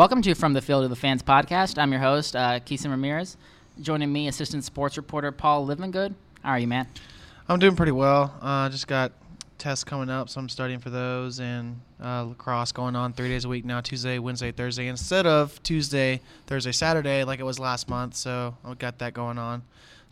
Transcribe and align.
Welcome 0.00 0.22
to 0.22 0.34
From 0.34 0.54
the 0.54 0.62
Field 0.62 0.82
of 0.82 0.88
the 0.88 0.96
Fans 0.96 1.22
podcast. 1.22 1.76
I'm 1.76 1.92
your 1.92 2.00
host, 2.00 2.34
uh, 2.34 2.58
Keeson 2.60 2.88
Ramirez. 2.88 3.36
Joining 3.82 4.10
me, 4.10 4.28
assistant 4.28 4.64
sports 4.64 4.96
reporter 4.96 5.30
Paul 5.30 5.66
Livingood. 5.66 6.14
How 6.42 6.52
are 6.52 6.58
you, 6.58 6.66
man? 6.66 6.86
I'm 7.46 7.58
doing 7.58 7.76
pretty 7.76 7.92
well. 7.92 8.34
Uh, 8.40 8.70
just 8.70 8.86
got 8.86 9.12
tests 9.58 9.84
coming 9.84 10.08
up, 10.08 10.30
so 10.30 10.40
I'm 10.40 10.48
studying 10.48 10.78
for 10.78 10.88
those, 10.88 11.38
and 11.38 11.78
uh, 12.02 12.22
lacrosse 12.22 12.72
going 12.72 12.96
on 12.96 13.12
three 13.12 13.28
days 13.28 13.44
a 13.44 13.50
week 13.50 13.66
now 13.66 13.82
Tuesday, 13.82 14.18
Wednesday, 14.18 14.52
Thursday, 14.52 14.86
instead 14.86 15.26
of 15.26 15.62
Tuesday, 15.62 16.22
Thursday, 16.46 16.72
Saturday, 16.72 17.22
like 17.24 17.38
it 17.38 17.44
was 17.44 17.58
last 17.58 17.86
month. 17.86 18.14
So 18.16 18.56
I've 18.64 18.78
got 18.78 19.00
that 19.00 19.12
going 19.12 19.36
on. 19.36 19.60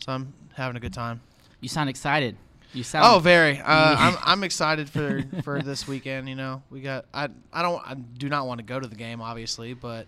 So 0.05 0.11
I'm 0.11 0.31
having 0.53 0.77
a 0.77 0.79
good 0.79 0.93
time. 0.93 1.19
You 1.61 1.67
sound 1.67 1.89
excited. 1.89 2.37
You 2.73 2.83
sound. 2.83 3.05
Oh, 3.07 3.19
very. 3.19 3.59
Uh, 3.59 3.63
I'm 3.65 4.17
I'm 4.23 4.43
excited 4.43 4.89
for 4.89 5.23
for 5.43 5.61
this 5.61 5.87
weekend. 5.87 6.29
You 6.29 6.35
know, 6.35 6.61
we 6.69 6.81
got. 6.81 7.05
I 7.13 7.29
I 7.51 7.61
don't. 7.61 7.81
I 7.85 7.95
do 7.95 8.29
not 8.29 8.47
want 8.47 8.59
to 8.59 8.63
go 8.63 8.79
to 8.79 8.87
the 8.87 8.95
game, 8.95 9.21
obviously, 9.21 9.73
but 9.73 10.07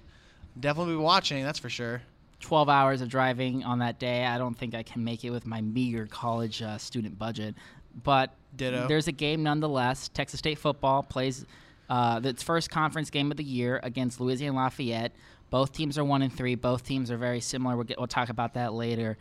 definitely 0.60 0.94
be 0.94 1.00
watching. 1.00 1.44
That's 1.44 1.60
for 1.60 1.70
sure. 1.70 2.02
12 2.42 2.70
hours 2.70 3.02
of 3.02 3.10
driving 3.10 3.64
on 3.64 3.80
that 3.80 4.00
day. 4.00 4.26
I 4.26 4.40
don't 4.40 4.58
think 4.58 4.74
I 4.74 4.82
can 4.84 5.04
make 5.04 5.24
it 5.24 5.30
with 5.30 5.46
my 5.46 5.62
meager 5.62 6.08
college 6.08 6.62
uh, 6.62 6.78
student 6.80 7.18
budget. 7.18 7.56
But 8.04 8.34
Ditto. 8.56 8.88
there's 8.88 9.08
a 9.08 9.12
game 9.12 9.44
nonetheless. 9.44 10.10
Texas 10.10 10.40
State 10.40 10.58
football 10.58 11.04
plays 11.04 11.46
uh, 11.90 12.20
its 12.24 12.42
first 12.42 12.70
conference 12.70 13.10
game 13.10 13.32
of 13.32 13.38
the 13.38 13.44
year 13.44 13.80
against 13.84 14.20
Louisiana 14.20 14.58
Lafayette. 14.58 15.14
Both 15.50 15.74
teams 15.74 15.98
are 15.98 16.04
one 16.04 16.22
and 16.22 16.34
three. 16.34 16.56
Both 16.56 16.86
teams 16.86 17.12
are 17.12 17.18
very 17.18 17.42
similar. 17.42 17.76
We'll, 17.76 17.84
get, 17.84 17.98
we'll 17.98 18.08
talk 18.08 18.30
about 18.30 18.54
that 18.54 18.74
later. 18.74 19.18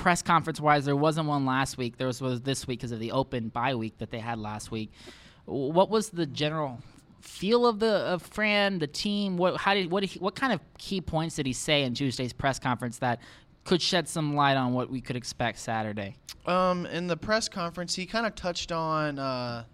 Press 0.00 0.22
conference 0.22 0.58
wise, 0.58 0.86
there 0.86 0.96
wasn't 0.96 1.28
one 1.28 1.44
last 1.44 1.76
week. 1.76 1.98
There 1.98 2.06
was, 2.06 2.22
was 2.22 2.40
this 2.40 2.66
week 2.66 2.78
because 2.78 2.90
of 2.90 3.00
the 3.00 3.12
open 3.12 3.50
bye 3.50 3.74
week 3.74 3.98
that 3.98 4.10
they 4.10 4.18
had 4.18 4.38
last 4.38 4.70
week. 4.70 4.90
What 5.44 5.90
was 5.90 6.08
the 6.08 6.24
general 6.24 6.80
feel 7.20 7.66
of 7.66 7.80
the 7.80 7.92
of 7.92 8.22
Fran, 8.22 8.78
the 8.78 8.86
team? 8.86 9.36
What 9.36 9.58
how 9.58 9.74
did 9.74 9.90
what 9.90 10.10
what 10.12 10.34
kind 10.34 10.54
of 10.54 10.60
key 10.78 11.02
points 11.02 11.36
did 11.36 11.44
he 11.44 11.52
say 11.52 11.82
in 11.82 11.92
Tuesday's 11.92 12.32
press 12.32 12.58
conference 12.58 12.96
that 13.00 13.20
could 13.64 13.82
shed 13.82 14.08
some 14.08 14.34
light 14.34 14.56
on 14.56 14.72
what 14.72 14.88
we 14.88 15.02
could 15.02 15.16
expect 15.16 15.58
Saturday? 15.58 16.16
Um, 16.46 16.86
in 16.86 17.06
the 17.06 17.18
press 17.18 17.46
conference, 17.50 17.94
he 17.94 18.06
kind 18.06 18.24
of 18.24 18.34
touched 18.34 18.72
on 18.72 19.18
uh, 19.18 19.64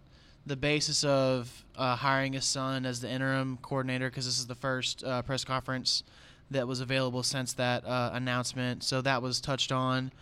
the 0.44 0.56
basis 0.56 1.04
of 1.04 1.64
uh, 1.76 1.94
hiring 1.94 2.32
his 2.32 2.44
son 2.44 2.84
as 2.84 3.00
the 3.00 3.08
interim 3.08 3.58
coordinator 3.62 4.10
because 4.10 4.24
this 4.24 4.40
is 4.40 4.48
the 4.48 4.56
first 4.56 5.04
uh, 5.04 5.22
press 5.22 5.44
conference 5.44 6.02
that 6.50 6.66
was 6.68 6.80
available 6.80 7.22
since 7.22 7.52
that 7.54 7.84
uh, 7.84 8.10
announcement. 8.12 8.84
So 8.84 9.00
that 9.02 9.22
was 9.22 9.40
touched 9.40 9.72
on. 9.72 10.12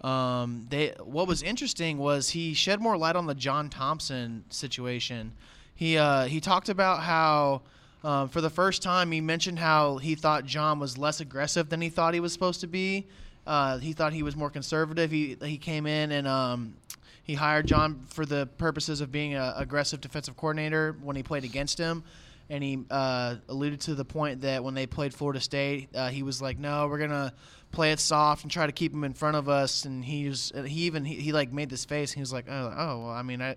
Um, 0.00 0.66
they 0.68 0.94
what 1.02 1.26
was 1.26 1.42
interesting 1.42 1.98
was 1.98 2.30
he 2.30 2.52
shed 2.54 2.80
more 2.80 2.96
light 2.96 3.16
on 3.16 3.26
the 3.26 3.34
John 3.34 3.70
Thompson 3.70 4.44
situation. 4.50 5.32
He 5.74 5.96
uh, 5.96 6.24
he 6.24 6.40
talked 6.40 6.68
about 6.68 7.00
how. 7.00 7.62
Um, 8.02 8.28
for 8.28 8.42
the 8.42 8.50
first 8.50 8.82
time, 8.82 9.10
he 9.12 9.22
mentioned 9.22 9.58
how 9.58 9.96
he 9.96 10.14
thought 10.14 10.44
John 10.44 10.78
was 10.78 10.98
less 10.98 11.20
aggressive 11.20 11.70
than 11.70 11.80
he 11.80 11.88
thought 11.88 12.12
he 12.12 12.20
was 12.20 12.34
supposed 12.34 12.60
to 12.60 12.66
be. 12.66 13.06
Uh, 13.46 13.78
he 13.78 13.94
thought 13.94 14.12
he 14.12 14.22
was 14.22 14.36
more 14.36 14.50
conservative. 14.50 15.10
He 15.10 15.38
he 15.42 15.56
came 15.56 15.86
in 15.86 16.12
and 16.12 16.28
um, 16.28 16.74
he 17.22 17.34
hired 17.34 17.66
John 17.66 18.02
for 18.08 18.26
the 18.26 18.46
purposes 18.58 19.00
of 19.00 19.10
being 19.10 19.34
an 19.34 19.54
aggressive 19.56 20.02
defensive 20.02 20.36
coordinator 20.36 20.94
when 21.02 21.16
he 21.16 21.22
played 21.22 21.44
against 21.44 21.78
him. 21.78 22.04
And 22.50 22.62
he 22.62 22.84
uh, 22.90 23.36
alluded 23.48 23.80
to 23.82 23.94
the 23.94 24.04
point 24.04 24.42
that 24.42 24.62
when 24.62 24.74
they 24.74 24.86
played 24.86 25.14
Florida 25.14 25.40
State, 25.40 25.88
uh, 25.94 26.08
he 26.08 26.22
was 26.22 26.42
like, 26.42 26.58
"No, 26.58 26.86
we're 26.88 26.98
gonna 26.98 27.32
play 27.72 27.92
it 27.92 28.00
soft 28.00 28.42
and 28.42 28.50
try 28.52 28.66
to 28.66 28.72
keep 28.72 28.92
him 28.92 29.04
in 29.04 29.14
front 29.14 29.36
of 29.36 29.48
us." 29.48 29.84
And 29.84 30.04
he 30.04 30.28
was 30.28 30.52
he 30.66 30.82
even 30.82 31.04
he, 31.04 31.14
he 31.14 31.32
like 31.32 31.52
made 31.52 31.70
this 31.70 31.84
face. 31.84 32.10
And 32.10 32.16
he 32.16 32.20
was 32.20 32.32
like, 32.32 32.46
"Oh, 32.48 32.74
oh 32.76 32.98
well, 33.00 33.10
I 33.10 33.22
mean, 33.22 33.40
I." 33.40 33.56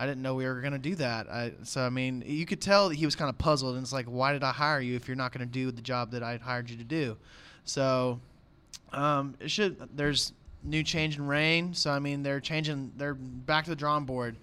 I 0.00 0.06
didn't 0.06 0.22
know 0.22 0.36
we 0.36 0.46
were 0.46 0.60
going 0.60 0.74
to 0.74 0.78
do 0.78 0.94
that. 0.94 1.28
I, 1.28 1.52
so, 1.64 1.80
I 1.80 1.90
mean, 1.90 2.22
you 2.24 2.46
could 2.46 2.60
tell 2.60 2.88
that 2.88 2.94
he 2.94 3.04
was 3.04 3.16
kind 3.16 3.28
of 3.28 3.36
puzzled. 3.36 3.74
And 3.74 3.82
it's 3.82 3.92
like, 3.92 4.06
why 4.06 4.32
did 4.32 4.44
I 4.44 4.52
hire 4.52 4.80
you 4.80 4.94
if 4.94 5.08
you're 5.08 5.16
not 5.16 5.32
going 5.32 5.44
to 5.44 5.52
do 5.52 5.72
the 5.72 5.82
job 5.82 6.12
that 6.12 6.22
I 6.22 6.36
hired 6.36 6.70
you 6.70 6.76
to 6.76 6.84
do? 6.84 7.16
So, 7.64 8.20
um, 8.92 9.34
it 9.40 9.50
should. 9.50 9.76
There's 9.96 10.32
new 10.62 10.84
change 10.84 11.16
in 11.16 11.26
reign. 11.26 11.74
So, 11.74 11.90
I 11.90 11.98
mean, 11.98 12.22
they're 12.22 12.38
changing. 12.38 12.92
They're 12.96 13.14
back 13.14 13.64
to 13.64 13.70
the 13.70 13.76
drawing 13.76 14.04
board. 14.04 14.36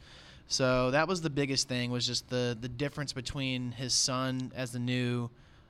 So 0.47 0.91
that 0.91 1.07
was 1.07 1.21
the 1.21 1.29
biggest 1.29 1.67
thing 1.67 1.91
was 1.91 2.05
just 2.05 2.29
the 2.29 2.57
the 2.59 2.69
difference 2.69 3.13
between 3.13 3.71
his 3.71 3.93
son 3.93 4.51
as 4.55 4.71
the 4.71 4.79
new 4.79 5.29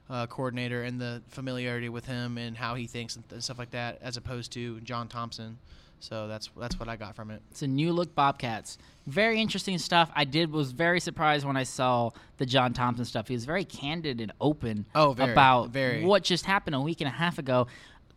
uh, 0.10 0.28
coordinator 0.28 0.84
and 0.84 1.00
the 1.00 1.22
familiarity 1.30 1.90
with 1.90 2.06
him 2.06 2.38
and 2.38 2.56
how 2.58 2.76
he 2.76 2.86
thinks 2.88 3.16
and 3.16 3.28
th- 3.30 3.42
stuff 3.42 3.58
like 3.58 3.72
that, 3.72 4.00
as 4.02 4.18
opposed 4.18 4.52
to 4.54 4.80
John 4.82 5.08
Thompson. 5.08 5.58
So 6.02 6.28
that's 6.28 6.50
that's 6.58 6.78
what 6.80 6.90
I 6.90 6.98
got 6.98 7.16
from 7.16 7.32
it. 7.32 7.42
It's 7.52 7.62
a 7.62 7.68
new 7.68 7.94
look 7.94 8.14
Bobcats. 8.14 8.78
Very 9.08 9.40
interesting 9.40 9.78
stuff. 9.78 10.12
I 10.14 10.26
did 10.26 10.52
was 10.52 10.72
very 10.72 11.00
surprised 11.00 11.46
when 11.46 11.56
I 11.58 11.64
saw 11.64 12.12
the 12.38 12.46
John 12.46 12.74
Thompson 12.74 13.06
stuff. 13.06 13.28
He 13.30 13.34
was 13.34 13.46
very 13.46 13.64
candid 13.64 14.20
and 14.20 14.32
open 14.42 14.86
Oh, 14.94 15.14
very, 15.14 15.32
about 15.32 15.70
very. 15.70 16.04
what 16.04 16.24
just 16.24 16.46
happened 16.46 16.76
a 16.76 16.82
week 16.82 17.02
and 17.02 17.08
a 17.08 17.12
half 17.12 17.40
ago. 17.40 17.68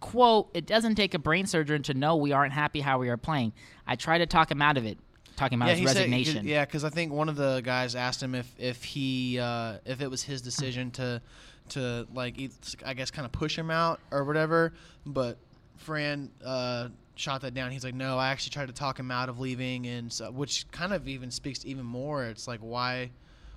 Quote, 0.00 0.50
it 0.54 0.66
doesn't 0.66 0.94
take 0.94 1.14
a 1.14 1.18
brain 1.18 1.46
surgeon 1.46 1.82
to 1.84 1.94
know 1.94 2.16
we 2.16 2.32
aren't 2.32 2.52
happy 2.52 2.80
how 2.80 2.98
we 2.98 3.08
are 3.08 3.16
playing. 3.16 3.52
I 3.86 3.96
try 3.96 4.18
to 4.18 4.26
talk 4.26 4.50
him 4.50 4.62
out 4.62 4.76
of 4.76 4.84
it, 4.86 4.96
talking 5.38 5.56
about 5.56 5.70
his 5.70 5.78
he 5.78 5.86
said- 5.86 5.96
resignation. 5.96 6.46
yeah, 6.46 6.64
because 6.64 6.84
I 6.84 6.90
think 6.90 7.12
one 7.12 7.28
of 7.28 7.36
the 7.36 7.60
guys 7.64 7.94
asked 7.94 8.22
him 8.22 8.34
if 8.34 8.52
if 8.58 8.82
he 8.84 9.38
uh, 9.38 9.78
if 9.84 10.00
it 10.00 10.10
was 10.10 10.22
his 10.22 10.42
decision 10.42 10.90
to 10.92 11.22
to 11.70 12.06
like 12.12 12.34
I 12.84 12.94
guess 12.94 13.10
kind 13.10 13.24
of 13.24 13.32
push 13.32 13.56
him 13.56 13.70
out 13.70 14.00
or 14.10 14.24
whatever. 14.24 14.72
But 15.06 15.38
Fran 15.76 16.30
uh, 16.44 16.88
shot 17.14 17.40
that 17.42 17.54
down. 17.54 17.70
He's 17.70 17.84
like, 17.84 17.94
no, 17.94 18.18
I 18.18 18.28
actually 18.28 18.50
tried 18.50 18.66
to 18.66 18.74
talk 18.74 18.98
him 18.98 19.10
out 19.10 19.28
of 19.28 19.38
leaving, 19.38 19.86
and 19.86 20.12
so, 20.12 20.30
which 20.30 20.70
kind 20.70 20.92
of 20.92 21.06
even 21.08 21.30
speaks 21.30 21.64
even 21.64 21.84
more. 21.84 22.24
It's 22.24 22.48
like 22.48 22.60
why 22.60 23.10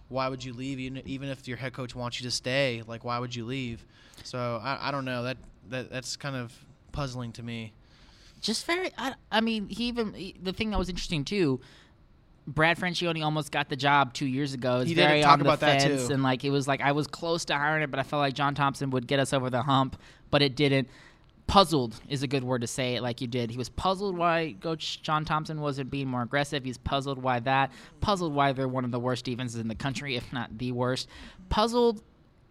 why 0.09 0.27
would 0.27 0.43
you 0.43 0.53
leave 0.53 0.79
even 0.79 1.01
even 1.05 1.29
if 1.29 1.47
your 1.47 1.57
head 1.57 1.73
coach 1.73 1.95
wants 1.95 2.19
you 2.19 2.25
to 2.25 2.31
stay? 2.31 2.83
Like 2.85 3.03
why 3.03 3.17
would 3.19 3.35
you 3.35 3.45
leave? 3.45 3.85
So 4.23 4.61
I, 4.63 4.89
I 4.89 4.91
don't 4.91 5.05
know 5.05 5.23
that 5.23 5.37
that 5.69 5.89
that's 5.89 6.15
kind 6.15 6.35
of 6.35 6.53
puzzling 6.91 7.31
to 7.33 7.43
me. 7.43 7.73
Just 8.41 8.65
very. 8.65 8.89
I, 8.97 9.13
I 9.31 9.41
mean, 9.41 9.69
he 9.69 9.85
even 9.85 10.13
he- 10.13 10.35
the 10.41 10.51
thing 10.53 10.71
that 10.71 10.79
was 10.79 10.89
interesting 10.89 11.23
too. 11.23 11.61
Brad 12.47 12.77
Franchione 12.77 13.23
almost 13.23 13.51
got 13.51 13.69
the 13.69 13.75
job 13.75 14.13
two 14.13 14.25
years 14.25 14.53
ago. 14.55 14.79
It's 14.79 14.89
He 14.89 14.95
did 14.95 15.07
very 15.07 15.21
talk 15.21 15.33
on 15.33 15.39
the 15.39 15.45
about 15.45 15.59
that, 15.59 15.81
too. 15.81 16.07
and 16.11 16.23
like 16.23 16.43
it 16.43 16.49
was 16.49 16.67
like 16.67 16.81
I 16.81 16.91
was 16.91 17.05
close 17.07 17.45
to 17.45 17.53
hiring 17.55 17.83
it, 17.83 17.91
but 17.91 17.99
I 17.99 18.03
felt 18.03 18.19
like 18.19 18.33
John 18.33 18.55
Thompson 18.55 18.89
would 18.89 19.05
get 19.07 19.19
us 19.19 19.31
over 19.31 19.49
the 19.51 19.61
hump, 19.61 19.95
but 20.31 20.41
it 20.41 20.55
didn't. 20.55 20.87
Puzzled 21.47 21.99
is 22.07 22.23
a 22.23 22.27
good 22.27 22.43
word 22.45 22.61
to 22.61 22.67
say 22.67 22.95
it 22.95 23.01
like 23.01 23.19
you 23.19 23.27
did. 23.27 23.51
He 23.51 23.57
was 23.57 23.67
puzzled 23.69 24.17
why 24.17 24.55
Coach 24.61 25.01
John 25.01 25.25
Thompson 25.25 25.59
wasn't 25.59 25.91
being 25.91 26.07
more 26.07 26.21
aggressive. 26.21 26.63
He's 26.63 26.77
puzzled 26.77 27.21
why 27.21 27.39
that. 27.41 27.71
Puzzled 27.99 28.33
why 28.33 28.53
they're 28.53 28.69
one 28.69 28.85
of 28.85 28.91
the 28.91 28.99
worst 28.99 29.25
defenses 29.25 29.59
in 29.59 29.67
the 29.67 29.75
country, 29.75 30.15
if 30.15 30.31
not 30.31 30.57
the 30.57 30.71
worst. 30.71 31.09
Puzzled 31.49 32.01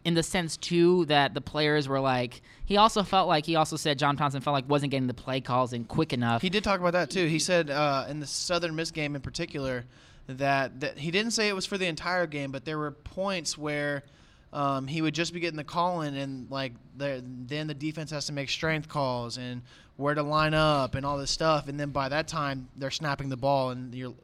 in 0.05 0.15
the 0.15 0.23
sense 0.23 0.57
too 0.57 1.05
that 1.07 1.35
the 1.35 1.41
players 1.41 1.89
were 1.89 2.01
like 2.01 2.41
he 2.65 2.77
also 2.77 3.03
felt 3.03 3.29
like 3.29 3.45
he 3.45 3.57
also 3.57 3.77
said 3.77 3.99
John 3.99 4.17
Thompson 4.17 4.41
felt 4.41 4.55
like 4.55 4.69
wasn't 4.69 4.93
getting 4.93 5.09
the 5.09 5.15
play 5.15 5.41
calls 5.41 5.73
in 5.73 5.85
quick 5.85 6.13
enough. 6.13 6.41
He 6.41 6.51
did 6.51 6.65
talk 6.65 6.81
about 6.81 6.93
that 6.93 7.11
too. 7.11 7.27
He 7.27 7.39
said 7.39 7.69
uh, 7.69 8.07
in 8.09 8.21
the 8.21 8.27
Southern 8.27 8.77
Miss 8.77 8.91
game 8.91 9.15
in 9.15 9.21
particular 9.21 9.85
that, 10.27 10.81
that 10.81 10.99
he 10.99 11.11
didn't 11.11 11.33
say 11.33 11.49
it 11.49 11.55
was 11.55 11.67
for 11.67 11.79
the 11.79 11.87
entire 11.87 12.27
game, 12.27 12.53
but 12.53 12.65
there 12.65 12.79
were 12.79 12.93
points 12.93 13.59
where 13.59 14.05
um, 14.53 14.87
he 14.87 15.03
would 15.03 15.15
just 15.15 15.33
be 15.33 15.41
getting 15.41 15.57
the 15.57 15.65
call 15.65 16.03
in, 16.03 16.17
and 16.17 16.51
like 16.51 16.73
the, 16.97 17.25
then 17.25 17.67
the 17.67 17.75
defense 17.75 18.11
has 18.11 18.27
to 18.27 18.33
make 18.33 18.51
strength 18.51 18.89
calls 18.89 19.37
and 19.37 19.63
where 20.01 20.15
to 20.15 20.23
line 20.23 20.55
up 20.55 20.95
and 20.95 21.05
all 21.07 21.19
this 21.19 21.31
stuff, 21.31 21.69
and 21.69 21.79
then 21.79 21.91
by 21.91 22.09
that 22.09 22.27
time 22.27 22.69
they're 22.77 22.91
snapping 22.91 23.29
the 23.29 23.37
ball, 23.37 23.71
and 23.71 23.95
you're 23.95 24.15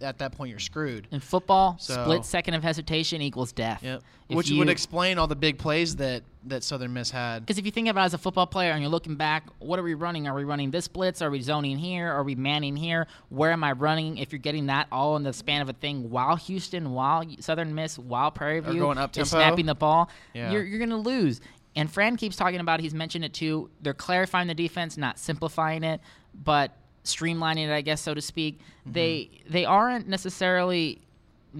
at 0.00 0.18
that 0.18 0.32
point 0.32 0.50
you're 0.50 0.58
screwed. 0.58 1.06
in 1.12 1.20
football, 1.20 1.76
So- 1.78 2.02
split 2.02 2.24
second 2.24 2.54
of 2.54 2.62
hesitation 2.64 3.22
equals 3.22 3.52
death. 3.52 3.80
Yep. 3.82 4.02
Which 4.28 4.48
you- 4.50 4.58
would 4.58 4.68
explain 4.68 5.18
all 5.18 5.26
the 5.28 5.36
big 5.36 5.58
plays 5.58 5.96
that 5.96 6.22
that 6.46 6.62
Southern 6.62 6.92
Miss 6.92 7.10
had. 7.10 7.40
Because 7.40 7.56
if 7.56 7.64
you 7.64 7.70
think 7.70 7.88
about 7.88 8.02
it 8.02 8.06
as 8.06 8.14
a 8.14 8.18
football 8.18 8.46
player 8.46 8.72
and 8.72 8.82
you're 8.82 8.90
looking 8.90 9.14
back, 9.14 9.44
what 9.60 9.78
are 9.78 9.82
we 9.82 9.94
running? 9.94 10.28
Are 10.28 10.34
we 10.34 10.44
running 10.44 10.70
this 10.70 10.88
blitz? 10.88 11.22
Are 11.22 11.30
we 11.30 11.40
zoning 11.40 11.78
here? 11.78 12.10
Are 12.12 12.22
we 12.22 12.34
manning 12.34 12.76
here? 12.76 13.06
Where 13.30 13.50
am 13.50 13.64
I 13.64 13.72
running? 13.72 14.18
If 14.18 14.30
you're 14.30 14.40
getting 14.40 14.66
that 14.66 14.86
all 14.92 15.16
in 15.16 15.22
the 15.22 15.32
span 15.32 15.62
of 15.62 15.70
a 15.70 15.72
thing 15.72 16.10
while 16.10 16.36
Houston, 16.36 16.92
while 16.92 17.24
Southern 17.40 17.74
Miss, 17.74 17.98
while 17.98 18.30
Prairie 18.30 18.60
View 18.60 18.78
going 18.80 18.98
up 18.98 19.10
is 19.16 19.30
tempo. 19.30 19.42
snapping 19.42 19.64
the 19.64 19.74
ball, 19.74 20.10
Yeah. 20.34 20.50
you're, 20.52 20.64
you're 20.64 20.78
going 20.78 20.90
to 20.90 20.96
lose. 20.96 21.40
And 21.76 21.90
Fran 21.90 22.16
keeps 22.16 22.36
talking 22.36 22.60
about, 22.60 22.80
he's 22.80 22.94
mentioned 22.94 23.24
it 23.24 23.32
too, 23.34 23.70
they're 23.82 23.94
clarifying 23.94 24.46
the 24.48 24.54
defense, 24.54 24.96
not 24.96 25.18
simplifying 25.18 25.82
it, 25.82 26.00
but 26.34 26.72
streamlining 27.04 27.68
it, 27.68 27.72
I 27.72 27.80
guess, 27.80 28.00
so 28.00 28.14
to 28.14 28.20
speak. 28.20 28.58
Mm-hmm. 28.58 28.92
They 28.92 29.30
they 29.50 29.64
aren't 29.64 30.08
necessarily 30.08 31.00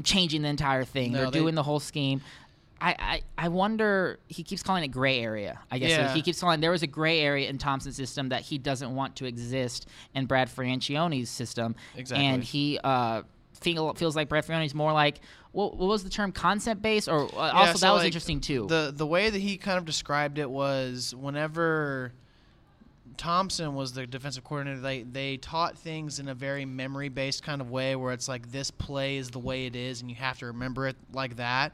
changing 0.03 0.43
the 0.43 0.49
entire 0.49 0.85
thing. 0.85 1.13
No, 1.13 1.19
they're 1.23 1.31
they- 1.31 1.39
doing 1.41 1.55
the 1.55 1.63
whole 1.63 1.81
scheme. 1.81 2.21
I, 2.81 3.23
I, 3.39 3.45
I 3.47 3.49
wonder 3.49 4.19
he 4.29 4.43
keeps 4.43 4.63
calling 4.63 4.85
it 4.85 4.89
gray 4.89 5.21
area. 5.21 5.59
I 5.71 5.79
guess 5.79 5.91
Yeah. 5.91 6.13
he 6.13 6.21
keeps 6.21 6.41
calling 6.41 6.61
there 6.61 6.73
was 6.73 6.83
a 6.83 6.87
gray 6.89 7.21
area 7.21 7.49
in 7.49 7.57
Thompson's 7.57 7.97
system 7.97 8.29
that 8.29 8.43
he 8.43 8.59
doesn't 8.59 8.95
want 8.95 9.17
to 9.17 9.25
exist 9.25 9.87
in 10.15 10.27
Brad 10.27 10.51
Franchione's 10.51 11.31
system. 11.31 11.77
Exactly. 11.97 12.27
And 12.27 12.45
he 12.45 12.79
uh 12.85 13.23
feel, 13.65 13.95
feels 13.95 14.15
like 14.15 14.29
Brad 14.29 14.45
is 14.63 14.75
more 14.75 14.93
like 14.93 15.21
what, 15.53 15.77
what 15.77 15.89
was 15.89 16.05
the 16.05 16.11
term 16.11 16.33
concept 16.33 16.83
based 16.83 17.09
or 17.09 17.23
uh, 17.23 17.29
Yeah, 17.33 17.51
also 17.53 17.73
so, 17.79 17.87
that 17.87 17.93
was 17.93 18.01
like, 18.01 18.07
interesting 18.07 18.41
too. 18.41 18.67
The 18.69 18.93
the 18.95 19.07
way 19.07 19.31
that 19.31 19.39
he 19.41 19.57
kind 19.57 19.79
of 19.79 19.85
described 19.85 20.39
it 20.39 20.51
was 20.51 21.15
whenever 21.15 22.13
Thompson 23.17 23.75
was 23.75 23.93
the 23.93 24.07
defensive 24.07 24.45
coordinator, 24.45 24.81
they 24.81 25.03
they 25.03 25.37
taught 25.37 25.79
things 25.79 26.19
in 26.19 26.29
a 26.29 26.35
very 26.35 26.65
memory 26.65 27.09
based 27.09 27.43
kind 27.43 27.61
of 27.61 27.71
way 27.71 27.95
where 27.97 28.13
it's 28.13 28.29
like 28.29 28.51
this 28.51 28.71
play 28.71 29.17
is 29.17 29.31
the 29.31 29.39
way 29.39 29.67
it 29.67 29.77
is 29.77 30.01
and 30.01 30.11
you 30.11 30.17
have 30.17 30.39
to 30.41 30.47
remember 30.47 30.87
it 30.89 30.97
like 31.13 31.37
that. 31.37 31.73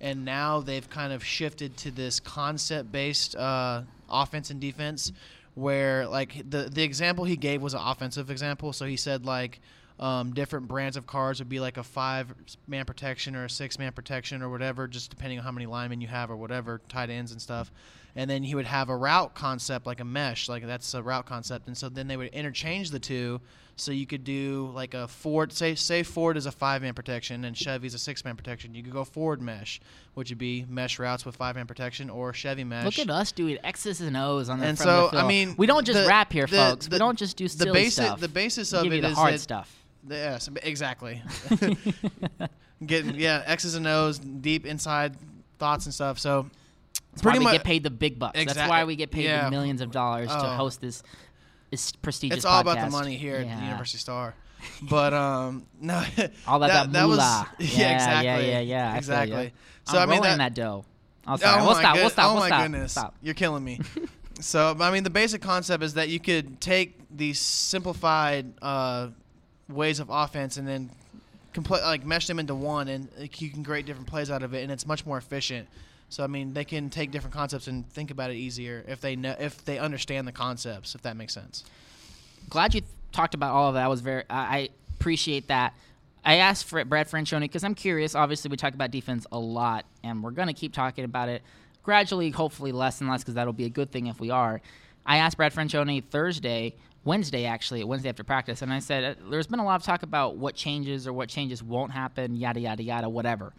and 0.00 0.24
now 0.24 0.60
they've 0.60 0.88
kind 0.88 1.12
of 1.12 1.22
shifted 1.24 1.76
to 1.76 1.90
this 1.90 2.20
concept-based 2.20 3.36
uh, 3.36 3.82
offense 4.08 4.50
and 4.50 4.60
defense, 4.60 5.12
where 5.54 6.06
like 6.08 6.42
the 6.48 6.68
the 6.72 6.82
example 6.82 7.24
he 7.24 7.36
gave 7.36 7.62
was 7.62 7.74
an 7.74 7.80
offensive 7.84 8.30
example. 8.30 8.72
So 8.72 8.86
he 8.86 8.96
said 8.96 9.24
like. 9.24 9.60
Um, 10.00 10.32
different 10.32 10.66
brands 10.66 10.96
of 10.96 11.06
cards 11.06 11.40
would 11.40 11.50
be 11.50 11.60
like 11.60 11.76
a 11.76 11.82
five 11.82 12.34
man 12.66 12.86
protection 12.86 13.36
or 13.36 13.44
a 13.44 13.50
six 13.50 13.78
man 13.78 13.92
protection 13.92 14.40
or 14.42 14.48
whatever, 14.48 14.88
just 14.88 15.10
depending 15.10 15.38
on 15.38 15.44
how 15.44 15.52
many 15.52 15.66
linemen 15.66 16.00
you 16.00 16.08
have 16.08 16.30
or 16.30 16.36
whatever, 16.36 16.80
tight 16.88 17.10
ends 17.10 17.32
and 17.32 17.40
stuff. 17.42 17.70
And 18.16 18.28
then 18.28 18.42
he 18.42 18.54
would 18.54 18.64
have 18.66 18.88
a 18.88 18.96
route 18.96 19.34
concept 19.34 19.86
like 19.86 20.00
a 20.00 20.04
mesh, 20.04 20.48
like 20.48 20.66
that's 20.66 20.94
a 20.94 21.02
route 21.02 21.26
concept. 21.26 21.66
And 21.68 21.76
so 21.76 21.88
then 21.90 22.08
they 22.08 22.16
would 22.16 22.28
interchange 22.28 22.90
the 22.90 22.98
two. 22.98 23.42
So 23.76 23.92
you 23.92 24.06
could 24.06 24.24
do 24.24 24.70
like 24.74 24.94
a 24.94 25.06
Ford, 25.06 25.52
say 25.52 25.74
say 25.74 26.02
Ford 26.02 26.36
is 26.38 26.44
a 26.46 26.52
five 26.52 26.80
man 26.80 26.94
protection 26.94 27.44
and 27.44 27.54
Chevy's 27.56 27.92
a 27.94 27.98
six 27.98 28.24
man 28.24 28.36
protection. 28.36 28.74
You 28.74 28.82
could 28.82 28.92
go 28.94 29.04
Ford 29.04 29.40
mesh, 29.42 29.80
which 30.14 30.30
would 30.30 30.38
be 30.38 30.64
mesh 30.68 30.98
routes 30.98 31.26
with 31.26 31.36
five 31.36 31.56
man 31.56 31.66
protection, 31.66 32.08
or 32.10 32.32
Chevy 32.32 32.64
mesh. 32.64 32.84
Look 32.84 32.98
at 32.98 33.10
us 33.10 33.32
doing 33.32 33.58
X's 33.62 34.00
and 34.00 34.16
O's 34.16 34.48
on 34.48 34.60
the 34.60 34.66
And 34.66 34.78
front 34.78 34.90
of 34.90 35.10
so, 35.10 35.16
the 35.16 35.22
I 35.22 35.28
mean, 35.28 35.54
we 35.58 35.66
don't 35.66 35.84
just 35.86 36.02
the- 36.02 36.08
rap 36.08 36.32
here, 36.32 36.46
the- 36.46 36.56
folks. 36.56 36.88
we 36.90 36.96
don't 36.98 37.18
just 37.18 37.36
do 37.36 37.44
the 37.44 37.50
silly 37.50 37.72
basis 37.72 37.94
stuff. 38.06 38.20
the 38.20 38.28
basis 38.28 38.72
of 38.72 38.86
it 38.86 39.02
the 39.02 39.08
is 39.08 39.14
hard 39.16 39.34
that 39.34 39.38
stuff. 39.40 39.76
Yes, 40.08 40.48
exactly. 40.62 41.22
Getting 42.86 43.16
yeah, 43.16 43.42
X's 43.46 43.74
and 43.74 43.86
O's, 43.86 44.18
deep 44.18 44.64
inside 44.66 45.16
thoughts 45.58 45.84
and 45.84 45.94
stuff. 45.94 46.18
So 46.18 46.48
That's 47.12 47.22
why 47.22 47.30
pretty 47.30 47.38
we 47.40 47.44
much 47.44 47.52
get 47.54 47.64
paid 47.64 47.82
the 47.82 47.90
big 47.90 48.18
bucks. 48.18 48.42
That's 48.42 48.68
why 48.68 48.84
we 48.84 48.96
get 48.96 49.10
paid 49.10 49.24
yeah. 49.24 49.44
the 49.44 49.50
millions 49.50 49.80
of 49.80 49.90
dollars 49.90 50.28
to 50.28 50.36
Oh. 50.36 50.56
host 50.56 50.80
this, 50.80 51.02
this 51.70 51.92
prestigious. 51.92 52.38
it's 52.38 52.44
all 52.46 52.60
about 52.60 52.80
the 52.80 52.90
money 52.90 53.16
here 53.16 53.36
at 53.36 53.58
the 53.58 53.64
University 53.64 53.98
Star. 53.98 54.34
But 54.82 55.14
um, 55.14 55.66
no, 55.80 55.94
All 56.46 56.62
about 56.62 56.68
that, 56.68 56.92
that 56.92 57.08
was 57.08 57.16
yeah, 57.16 57.44
yeah, 57.58 57.94
exactly, 57.94 58.26
yeah, 58.26 58.38
yeah, 58.38 58.60
yeah. 58.60 58.96
Exactly. 58.96 59.54
So 59.84 59.96
I'm 59.96 60.10
I 60.10 60.12
mean 60.12 60.22
that, 60.22 60.36
that 60.36 60.54
dough. 60.54 60.84
Oh, 61.26 61.36
sorry. 61.36 61.60
Oh 61.60 61.64
we'll 61.64 61.74
my 61.74 61.80
stop. 61.80 61.96
We'll 61.96 62.10
stop. 62.10 62.24
Oh 62.26 62.32
we'll 62.34 62.40
my 62.42 62.48
stop. 62.48 62.62
goodness, 62.62 62.92
Stop. 62.92 63.14
you're 63.22 63.32
killing 63.32 63.64
me. 63.64 63.80
so 64.40 64.76
I 64.78 64.90
mean, 64.90 65.02
the 65.02 65.08
basic 65.08 65.40
concept 65.40 65.82
is 65.82 65.94
that 65.94 66.10
you 66.10 66.20
could 66.20 66.60
take 66.60 66.98
these 67.10 67.38
simplified 67.38 68.52
uh, 68.60 69.08
ways 69.72 70.00
of 70.00 70.08
offense 70.10 70.56
and 70.56 70.66
then 70.66 70.90
complete 71.52 71.82
like 71.82 72.04
mesh 72.04 72.26
them 72.26 72.38
into 72.38 72.54
one, 72.54 72.88
and 72.88 73.08
like, 73.18 73.40
you 73.40 73.50
can 73.50 73.64
create 73.64 73.86
different 73.86 74.06
plays 74.06 74.30
out 74.30 74.42
of 74.42 74.54
it, 74.54 74.62
and 74.62 74.70
it's 74.70 74.86
much 74.86 75.04
more 75.06 75.18
efficient. 75.18 75.68
So 76.08 76.24
I 76.24 76.26
mean, 76.26 76.54
they 76.54 76.64
can 76.64 76.90
take 76.90 77.10
different 77.10 77.34
concepts 77.34 77.68
and 77.68 77.88
think 77.90 78.10
about 78.10 78.30
it 78.30 78.34
easier 78.34 78.84
if 78.88 79.00
they 79.00 79.16
know 79.16 79.34
if 79.38 79.64
they 79.64 79.78
understand 79.78 80.26
the 80.26 80.32
concepts. 80.32 80.94
If 80.94 81.02
that 81.02 81.16
makes 81.16 81.32
sense. 81.32 81.64
glad 82.48 82.74
you 82.74 82.82
talked 83.12 83.34
about 83.34 83.52
all 83.52 83.68
of 83.68 83.74
that. 83.74 83.84
I 83.84 83.88
was 83.88 84.00
very. 84.00 84.24
I 84.28 84.70
appreciate 84.98 85.48
that. 85.48 85.74
I 86.24 86.36
asked 86.36 86.66
for 86.66 86.84
Brad 86.84 87.08
Franchione 87.08 87.40
because 87.42 87.64
I'm 87.64 87.74
curious. 87.74 88.14
Obviously, 88.14 88.50
we 88.50 88.56
talk 88.56 88.74
about 88.74 88.90
defense 88.90 89.26
a 89.32 89.38
lot, 89.38 89.86
and 90.02 90.22
we're 90.22 90.32
going 90.32 90.48
to 90.48 90.54
keep 90.54 90.72
talking 90.72 91.04
about 91.04 91.28
it 91.28 91.42
gradually, 91.82 92.30
hopefully 92.30 92.72
less 92.72 93.00
and 93.00 93.08
less, 93.08 93.22
because 93.22 93.34
that'll 93.34 93.52
be 93.52 93.64
a 93.64 93.70
good 93.70 93.90
thing 93.90 94.06
if 94.06 94.20
we 94.20 94.30
are. 94.30 94.60
I 95.06 95.16
asked 95.16 95.38
Brad 95.38 95.54
Franchione 95.54 96.04
Thursday, 96.04 96.74
Wednesday 97.04 97.46
actually, 97.46 97.82
Wednesday 97.84 98.08
after 98.08 98.24
practice, 98.24 98.62
and 98.62 98.72
I 98.72 98.78
said 98.78 99.04
uh, 99.04 99.30
there's 99.30 99.46
been 99.46 99.58
a 99.58 99.64
lot 99.64 99.76
of 99.76 99.82
talk 99.82 100.02
about 100.02 100.36
what 100.36 100.54
changes 100.54 101.06
or 101.06 101.12
what 101.12 101.28
changes 101.28 101.62
won't 101.62 101.92
happen, 101.92 102.36
yada 102.36 102.60
yada 102.60 102.82
yada, 102.82 103.08
whatever. 103.08 103.52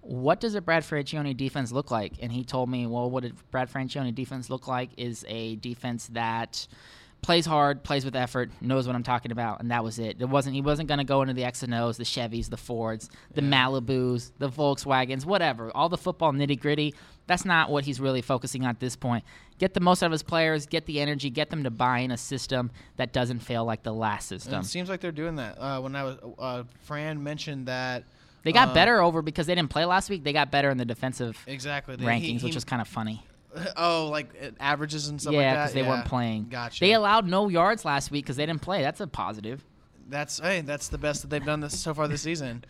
What 0.00 0.38
does 0.38 0.54
a 0.54 0.60
Brad 0.60 0.82
Franchione 0.82 1.34
defense 1.34 1.72
look 1.72 1.90
like? 1.90 2.12
And 2.20 2.30
he 2.30 2.44
told 2.44 2.68
me, 2.68 2.86
well, 2.86 3.08
what 3.10 3.24
a 3.24 3.32
Brad 3.50 3.72
Franchione 3.72 4.14
defense 4.14 4.50
look 4.50 4.68
like 4.68 4.90
is 4.98 5.24
a 5.28 5.56
defense 5.56 6.08
that 6.08 6.66
plays 7.24 7.46
hard, 7.46 7.82
plays 7.82 8.04
with 8.04 8.14
effort, 8.14 8.50
knows 8.60 8.86
what 8.86 8.94
I'm 8.94 9.02
talking 9.02 9.32
about, 9.32 9.60
and 9.60 9.70
that 9.70 9.82
was 9.82 9.98
it. 9.98 10.18
It 10.20 10.28
wasn't 10.28 10.54
he 10.54 10.60
wasn't 10.60 10.88
going 10.88 10.98
to 10.98 11.04
go 11.04 11.22
into 11.22 11.32
the 11.32 11.44
X 11.44 11.62
and 11.62 11.72
O's, 11.74 11.96
the 11.96 12.04
Chevys, 12.04 12.50
the 12.50 12.58
Fords, 12.58 13.08
the 13.32 13.40
Malibus, 13.40 14.30
the 14.38 14.50
Volkswagens, 14.50 15.24
whatever, 15.24 15.74
all 15.74 15.88
the 15.88 15.96
football 15.96 16.32
nitty 16.32 16.60
gritty. 16.60 16.94
That's 17.26 17.44
not 17.44 17.70
what 17.70 17.84
he's 17.84 18.00
really 18.00 18.20
focusing 18.22 18.64
on 18.64 18.70
at 18.70 18.80
this 18.80 18.96
point. 18.96 19.24
Get 19.58 19.74
the 19.74 19.80
most 19.80 20.02
out 20.02 20.06
of 20.06 20.12
his 20.12 20.22
players, 20.22 20.66
get 20.66 20.86
the 20.86 21.00
energy, 21.00 21.30
get 21.30 21.50
them 21.50 21.64
to 21.64 21.70
buy 21.70 22.00
in 22.00 22.10
a 22.10 22.16
system 22.16 22.70
that 22.96 23.12
doesn't 23.12 23.38
fail 23.40 23.64
like 23.64 23.82
the 23.82 23.94
last 23.94 24.28
system. 24.28 24.60
it 24.60 24.66
seems 24.66 24.88
like 24.88 25.00
they're 25.00 25.12
doing 25.12 25.36
that. 25.36 25.56
Uh, 25.58 25.80
when 25.80 25.96
I 25.96 26.04
was, 26.04 26.18
uh, 26.38 26.64
Fran 26.82 27.22
mentioned 27.22 27.66
that 27.66 28.04
They 28.42 28.52
got 28.52 28.68
um, 28.68 28.74
better 28.74 29.00
over 29.00 29.22
because 29.22 29.46
they 29.46 29.54
didn't 29.54 29.70
play 29.70 29.84
last 29.84 30.10
week. 30.10 30.24
They 30.24 30.32
got 30.32 30.50
better 30.50 30.70
in 30.70 30.76
the 30.76 30.84
defensive 30.84 31.38
exactly 31.46 31.96
rankings, 31.96 32.20
he- 32.20 32.38
he- 32.38 32.44
which 32.44 32.54
was 32.54 32.64
kind 32.64 32.82
of 32.82 32.88
funny. 32.88 33.24
oh 33.76 34.08
like 34.10 34.30
uh, 34.42 34.50
averages 34.58 35.08
and 35.08 35.20
stuff 35.20 35.32
yeah, 35.32 35.38
like 35.38 35.46
that. 35.46 35.62
because 35.62 35.74
they 35.74 35.82
weren't 35.82 36.06
playing. 36.06 36.48
Gotcha. 36.50 36.80
They 36.80 36.92
allowed 36.92 37.28
no 37.28 37.48
yards 37.48 37.84
last 37.84 38.10
week 38.10 38.24
because 38.24 38.36
they 38.36 38.46
didn't 38.46 38.62
play. 38.62 38.82
That's 38.82 39.00
a 39.00 39.06
positive. 39.06 39.64
That's 40.08 40.38
hey, 40.38 40.60
that's 40.60 40.88
the 40.88 40.98
best 40.98 41.22
that 41.22 41.28
they've 41.28 41.44
done 41.44 41.60
this 41.60 41.78
so 41.78 41.94
far 41.94 42.08
this 42.08 42.22
season. 42.22 42.64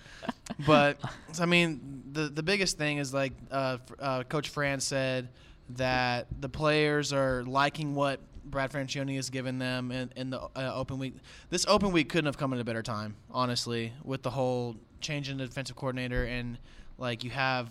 But 0.66 0.98
I 1.40 1.46
mean, 1.46 2.02
the 2.12 2.28
the 2.28 2.42
biggest 2.42 2.78
thing 2.78 2.98
is 2.98 3.12
like 3.12 3.32
uh, 3.50 3.78
uh, 3.98 4.22
Coach 4.24 4.48
Fran 4.50 4.80
said 4.80 5.28
that 5.70 6.26
the 6.40 6.48
players 6.48 7.12
are 7.12 7.42
liking 7.44 7.94
what 7.94 8.20
Brad 8.44 8.70
Franchione 8.70 9.16
has 9.16 9.30
given 9.30 9.58
them 9.58 9.90
in, 9.90 10.12
in 10.16 10.30
the 10.30 10.40
uh, 10.40 10.72
open 10.74 10.98
week. 10.98 11.14
This 11.50 11.64
open 11.66 11.92
week 11.92 12.08
couldn't 12.08 12.26
have 12.26 12.36
come 12.36 12.52
at 12.52 12.60
a 12.60 12.64
better 12.64 12.82
time, 12.82 13.16
honestly, 13.30 13.92
with 14.04 14.22
the 14.22 14.30
whole 14.30 14.76
change 15.00 15.28
in 15.28 15.38
the 15.38 15.46
defensive 15.46 15.76
coordinator 15.76 16.24
and 16.24 16.58
like 16.98 17.24
you 17.24 17.30
have 17.30 17.68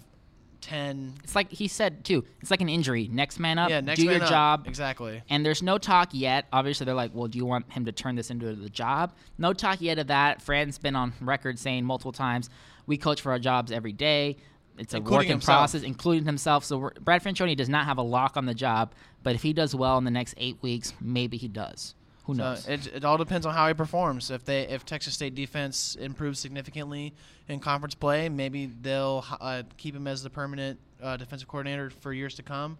ten. 0.64 1.14
It's 1.24 1.36
like 1.36 1.52
he 1.52 1.68
said 1.68 2.04
too. 2.06 2.24
It's 2.42 2.52
like 2.52 2.62
an 2.62 2.70
injury. 2.70 3.10
Next 3.12 3.40
man 3.40 3.58
up. 3.58 3.70
yeah, 3.70 3.82
next 3.82 4.00
do 4.00 4.06
man 4.06 4.16
your 4.16 4.24
up. 4.24 4.30
job. 4.30 4.68
exactly. 4.68 5.22
And 5.30 5.46
there's 5.46 5.62
no 5.62 5.78
talk 5.78 6.10
yet. 6.14 6.46
Obviously, 6.54 6.86
they're 6.86 6.96
like, 6.96 7.12
well, 7.14 7.28
do 7.28 7.38
you 7.38 7.46
want 7.46 7.72
him 7.72 7.86
to 7.86 7.92
turn 7.92 8.16
this 8.16 8.30
into 8.30 8.54
the 8.56 8.70
job? 8.70 9.14
No 9.38 9.54
talk 9.54 9.82
yet 9.82 10.00
of 10.00 10.08
that. 10.08 10.42
Fran's 10.42 10.78
been 10.78 10.96
on 10.96 11.14
record 11.22 11.60
saying 11.60 11.86
multiple 11.86 12.12
times, 12.12 12.50
we 12.88 12.98
coach 12.98 13.22
for 13.22 13.32
our 13.32 13.40
jobs 13.40 13.72
every 13.72 13.94
day. 13.94 14.38
It's 14.78 14.94
a 14.94 14.98
Including 14.98 15.18
work 15.18 15.26
in 15.26 15.32
himself. 15.34 15.58
process, 15.60 15.84
including 15.84 16.26
himself. 16.26 16.66
So 16.66 16.90
Brad 17.02 17.24
Franchione 17.24 17.56
does 17.56 17.70
not 17.70 17.86
have 17.86 18.00
a 18.00 18.02
lock 18.02 18.38
on 18.38 18.46
the 18.48 18.56
job, 18.56 18.94
but 19.22 19.36
if 19.36 19.44
he 19.44 19.54
does 19.54 19.76
well 19.76 19.98
in 20.00 20.04
the 20.04 20.12
next 20.12 20.34
eight 20.38 20.58
weeks, 20.62 20.94
maybe 21.00 21.38
he 21.38 21.48
does. 21.48 21.94
Who 22.26 22.36
So 22.36 22.42
knows? 22.44 22.68
it, 22.68 22.88
it 22.88 23.06
all 23.06 23.18
depends 23.18 23.46
on 23.46 23.54
how 23.54 23.68
he 23.68 23.74
performs. 23.74 24.32
If 24.32 24.46
they 24.46 24.62
if 24.68 24.86
Texas 24.86 25.14
State 25.14 25.36
defense 25.36 25.96
improves 26.00 26.40
significantly 26.40 27.14
in 27.50 27.60
conference 27.60 27.96
play, 27.96 28.30
maybe 28.30 28.66
they'll 28.68 29.26
uh, 29.42 29.64
keep 29.78 29.96
him 29.96 30.08
as 30.08 30.24
the 30.24 30.30
permanent 30.30 30.80
uh, 31.02 31.18
defensive 31.18 31.48
coordinator 31.50 31.90
for 31.90 32.14
years 32.14 32.36
to 32.36 32.44
come. 32.44 32.78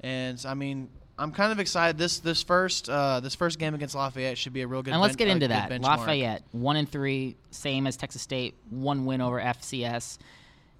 And 0.00 0.42
I 0.46 0.54
mean, 0.54 0.88
I'm 1.18 1.32
kind 1.32 1.52
of 1.52 1.58
excited. 1.60 1.98
This 1.98 2.20
this 2.20 2.42
first 2.42 2.88
uh, 2.88 3.20
this 3.20 3.34
first 3.34 3.58
game 3.58 3.74
against 3.74 3.94
Lafayette 3.94 4.38
should 4.38 4.52
be 4.52 4.62
a 4.62 4.66
real 4.66 4.82
good. 4.82 4.92
and 4.92 5.02
let's 5.02 5.16
ben- 5.16 5.26
get 5.26 5.32
into 5.34 5.48
that. 5.48 5.80
Lafayette, 5.82 6.42
one 6.52 6.76
and 6.76 6.88
three, 6.90 7.36
same 7.50 7.86
as 7.86 7.96
Texas 7.96 8.22
State, 8.22 8.54
one 8.70 9.04
win 9.04 9.20
over 9.20 9.40
FCS. 9.40 10.18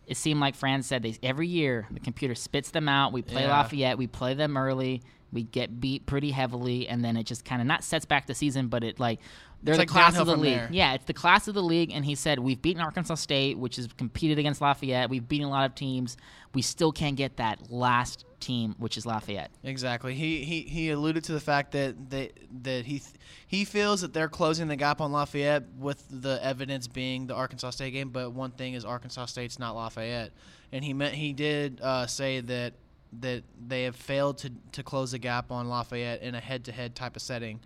It 0.07 0.17
seemed 0.17 0.41
like 0.41 0.55
Fran 0.55 0.83
said 0.83 1.03
they 1.03 1.19
every 1.23 1.49
year 1.49 1.87
the 1.91 2.01
computer 2.01 2.35
spits 2.35 2.71
them 2.71 2.89
out. 2.89 3.13
We 3.13 3.21
play 3.21 3.43
Yeah. 3.43 3.51
Lafayette, 3.59 3.99
we 3.99 4.07
play 4.07 4.33
them 4.33 4.57
early, 4.57 5.03
we 5.33 5.43
get 5.45 5.81
beat 5.81 6.07
pretty 6.07 6.31
heavily, 6.31 6.89
and 6.89 7.05
then 7.05 7.17
it 7.17 7.25
just 7.25 7.45
kind 7.45 7.61
of 7.61 7.67
not 7.67 7.85
sets 7.85 8.05
back 8.07 8.27
the 8.27 8.35
season, 8.35 8.69
but 8.69 8.83
it 8.85 8.99
like 8.99 9.21
they're 9.63 9.73
It's 9.75 9.79
the 9.79 9.83
like 9.83 9.89
class 9.89 10.17
of 10.19 10.27
the 10.27 10.37
league. 10.37 10.55
there. 10.55 10.69
Yeah, 10.71 10.95
it's 10.95 11.05
the 11.07 11.13
class 11.13 11.49
of 11.49 11.55
the 11.55 11.63
league, 11.63 11.91
and 11.93 12.05
he 12.05 12.15
said 12.15 12.39
we've 12.39 12.63
beaten 12.63 12.81
Arkansas 12.81 13.17
State, 13.17 13.59
which 13.59 13.77
has 13.77 13.89
competed 13.97 14.39
against 14.39 14.61
Lafayette. 14.61 15.11
We've 15.11 15.27
beaten 15.27 15.47
a 15.47 15.51
lot 15.51 15.67
of 15.69 15.75
teams. 15.75 16.17
We 16.55 16.63
still 16.63 16.93
can't 16.93 17.17
get 17.17 17.37
that 17.39 17.71
last 17.71 18.25
team, 18.41 18.77
which 18.79 18.97
is 18.97 19.05
Lafayette. 19.05 19.51
Exactly. 19.65 20.15
He, 20.15 20.45
he 20.45 20.61
he 20.63 20.91
alluded 20.91 21.25
to 21.25 21.33
the 21.33 21.41
fact 21.41 21.73
that 21.73 22.09
that 22.11 22.33
that 22.63 22.87
he 22.87 23.01
th- 23.01 23.15
he 23.47 23.65
feels 23.65 24.01
that 24.03 24.13
they're 24.15 24.29
closing 24.29 24.69
the 24.69 24.77
gap 24.77 25.01
on 25.01 25.11
Lafayette 25.13 25.65
with 25.77 26.05
the 26.09 26.39
evidence 26.43 26.87
being 26.87 27.27
the 27.27 27.35
Arkansas 27.35 27.71
State 27.71 27.91
game. 27.91 28.11
But 28.11 28.33
one 28.33 28.53
thing 28.53 28.75
is 28.75 28.85
Arkansas 28.85 29.27
State's 29.27 29.59
not 29.59 29.75
Lafayette, 29.75 30.31
and 30.73 30.85
he 30.85 30.95
meant 30.95 31.15
he 31.15 31.33
did 31.33 31.81
uh, 31.83 32.07
say 32.07 32.41
that 32.41 32.75
that 33.21 33.43
they 33.67 33.85
have 33.85 33.97
failed 33.97 34.39
to 34.39 34.51
to 34.73 34.83
close 34.83 35.13
the 35.13 35.19
gap 35.19 35.51
on 35.51 35.69
Lafayette 35.69 36.23
in 36.23 36.35
a 36.35 36.41
head-to-head 36.41 36.95
type 36.95 37.17
of 37.17 37.23
setting, 37.23 37.61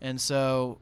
and 0.00 0.20
so. 0.20 0.78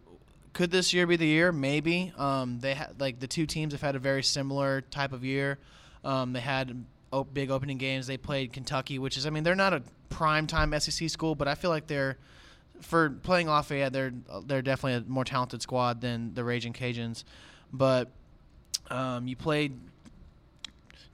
Could 0.53 0.71
this 0.71 0.95
year 0.95 1.07
be 1.07 1.17
the 1.17 1.27
year? 1.27 1.53
Maybe. 1.53 2.15
Um, 2.17 2.61
they 2.61 2.73
ha- 2.73 2.89
like 2.99 3.21
the 3.21 3.27
two 3.27 3.45
teams 3.45 3.75
have 3.75 3.83
had 3.83 3.95
a 3.95 3.99
very 3.99 4.23
similar 4.23 4.81
type 4.81 5.13
of 5.13 5.23
year. 5.23 5.59
Um, 6.03 6.33
they 6.33 6.41
had 6.41 6.87
big 7.33 7.51
opening 7.51 7.79
games. 7.79 8.07
They 8.07 8.17
played 8.17 8.53
Kentucky, 8.53 8.99
which 8.99 9.17
is, 9.17 9.27
I 9.27 9.31
mean, 9.31 9.45
they're 9.45 9.55
not 9.55 9.73
a 9.73 9.83
prime 10.09 10.47
time 10.47 10.79
SEC 10.79 11.09
school, 11.09 11.35
but 11.35 11.49
I 11.49 11.55
feel 11.55 11.71
like 11.71 11.87
they're 11.87 12.19
for 12.81 13.11
playing 13.11 13.49
Lafayette. 13.49 13.93
They're 13.93 14.13
they're 14.45 14.63
definitely 14.63 15.07
a 15.07 15.11
more 15.11 15.25
talented 15.25 15.63
squad 15.63 16.01
than 16.01 16.35
the 16.35 16.45
Raging 16.45 16.73
Cajuns. 16.73 17.25
But 17.73 18.11
um, 18.91 19.27
you 19.27 19.37
played 19.37 19.79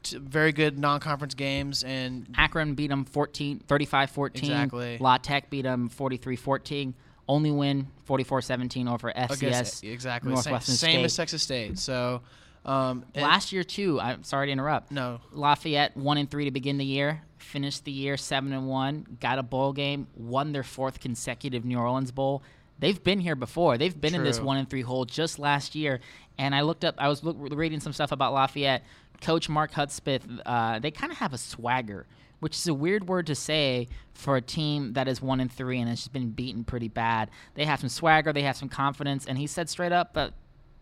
t- 0.03 0.19
very 0.19 0.53
good 0.53 0.79
non-conference 0.79 1.35
games, 1.35 1.85
and 1.85 2.27
Akron 2.37 2.75
beat 2.75 2.89
them 2.89 3.05
14, 3.05 3.63
35-14. 3.67 4.39
Exactly. 4.39 4.99
La 4.99 5.19
Tech 5.19 5.51
beat 5.51 5.63
them 5.63 5.89
43-14. 5.91 6.95
Only 7.29 7.51
win 7.51 7.87
44-17 8.09 8.91
over 8.93 9.13
FCS. 9.13 9.85
exactly 9.85 10.33
Northwestern 10.33 10.75
same 10.75 10.91
State. 10.97 11.05
as 11.05 11.17
Texas 11.17 11.43
State. 11.43 11.79
So 11.79 12.21
um, 12.65 13.05
Last 13.15 13.53
year 13.53 13.65
too. 13.65 14.01
I'm 14.01 14.25
sorry 14.25 14.47
to 14.49 14.53
interrupt. 14.53 14.91
no, 14.91 15.21
Lafayette 15.33 15.97
one 15.97 16.19
and 16.19 16.31
three 16.31 16.45
to 16.45 16.51
begin 16.51 16.79
the 16.79 16.85
year. 16.85 17.23
Finished 17.39 17.85
the 17.85 17.93
year 17.93 18.17
seven 18.17 18.53
and 18.53 18.69
one. 18.69 19.19
Got 19.21 19.39
a 19.39 19.43
bowl 19.43 19.73
game. 19.73 20.07
Won 20.17 20.53
their 20.53 20.63
fourth 20.63 21.01
consecutive 21.01 21.65
New 21.65 21.79
Orleans 21.79 22.11
bowl. 22.11 22.43
They've 22.79 23.03
been 23.03 23.21
here 23.21 23.37
before. 23.37 23.79
They've 23.79 23.99
been 23.99 24.15
in 24.15 24.25
this 24.25 24.41
one 24.41 24.57
and 24.57 24.69
three 24.69 24.83
hole 24.83 25.05
just 25.05 25.39
last 25.39 25.77
year, 25.77 26.01
And 26.37 26.53
I 26.53 26.63
looked 26.63 26.85
up, 26.85 26.97
I 26.99 27.09
was 27.09 27.23
look, 27.23 27.37
reading 27.39 27.79
some 27.79 27.93
stuff 27.93 28.11
about 28.11 28.33
Lafayette. 28.33 28.83
Coach 29.23 29.49
Mark 29.49 29.73
Hudspeth, 29.73 30.23
uh, 30.45 30.79
they 30.79 30.91
kind 30.91 31.11
of 31.11 31.19
have 31.19 31.33
a 31.33 31.39
swagger, 31.39 32.07
which 32.41 32.57
is 32.57 32.67
a 32.67 32.75
weird 32.75 33.09
word 33.09 33.27
to 33.29 33.35
say 33.35 33.89
for 34.13 34.37
a 34.37 34.43
team 34.43 34.93
that 34.93 35.09
is 35.09 35.23
one 35.23 35.41
and 35.41 35.51
three 35.51 35.79
and 35.79 35.89
has 35.89 36.01
just 36.01 36.13
been 36.13 36.31
beaten 36.31 36.65
pretty 36.65 36.89
bad. 36.89 37.31
They 37.55 37.65
have 37.65 37.81
some 37.81 37.89
swagger, 37.89 38.33
they 38.33 38.43
have 38.43 38.57
some 38.57 38.69
confidence, 38.69 39.25
and 39.25 39.39
he 39.39 39.47
said 39.47 39.71
straight 39.71 39.93
up 39.93 40.13
that 40.15 40.35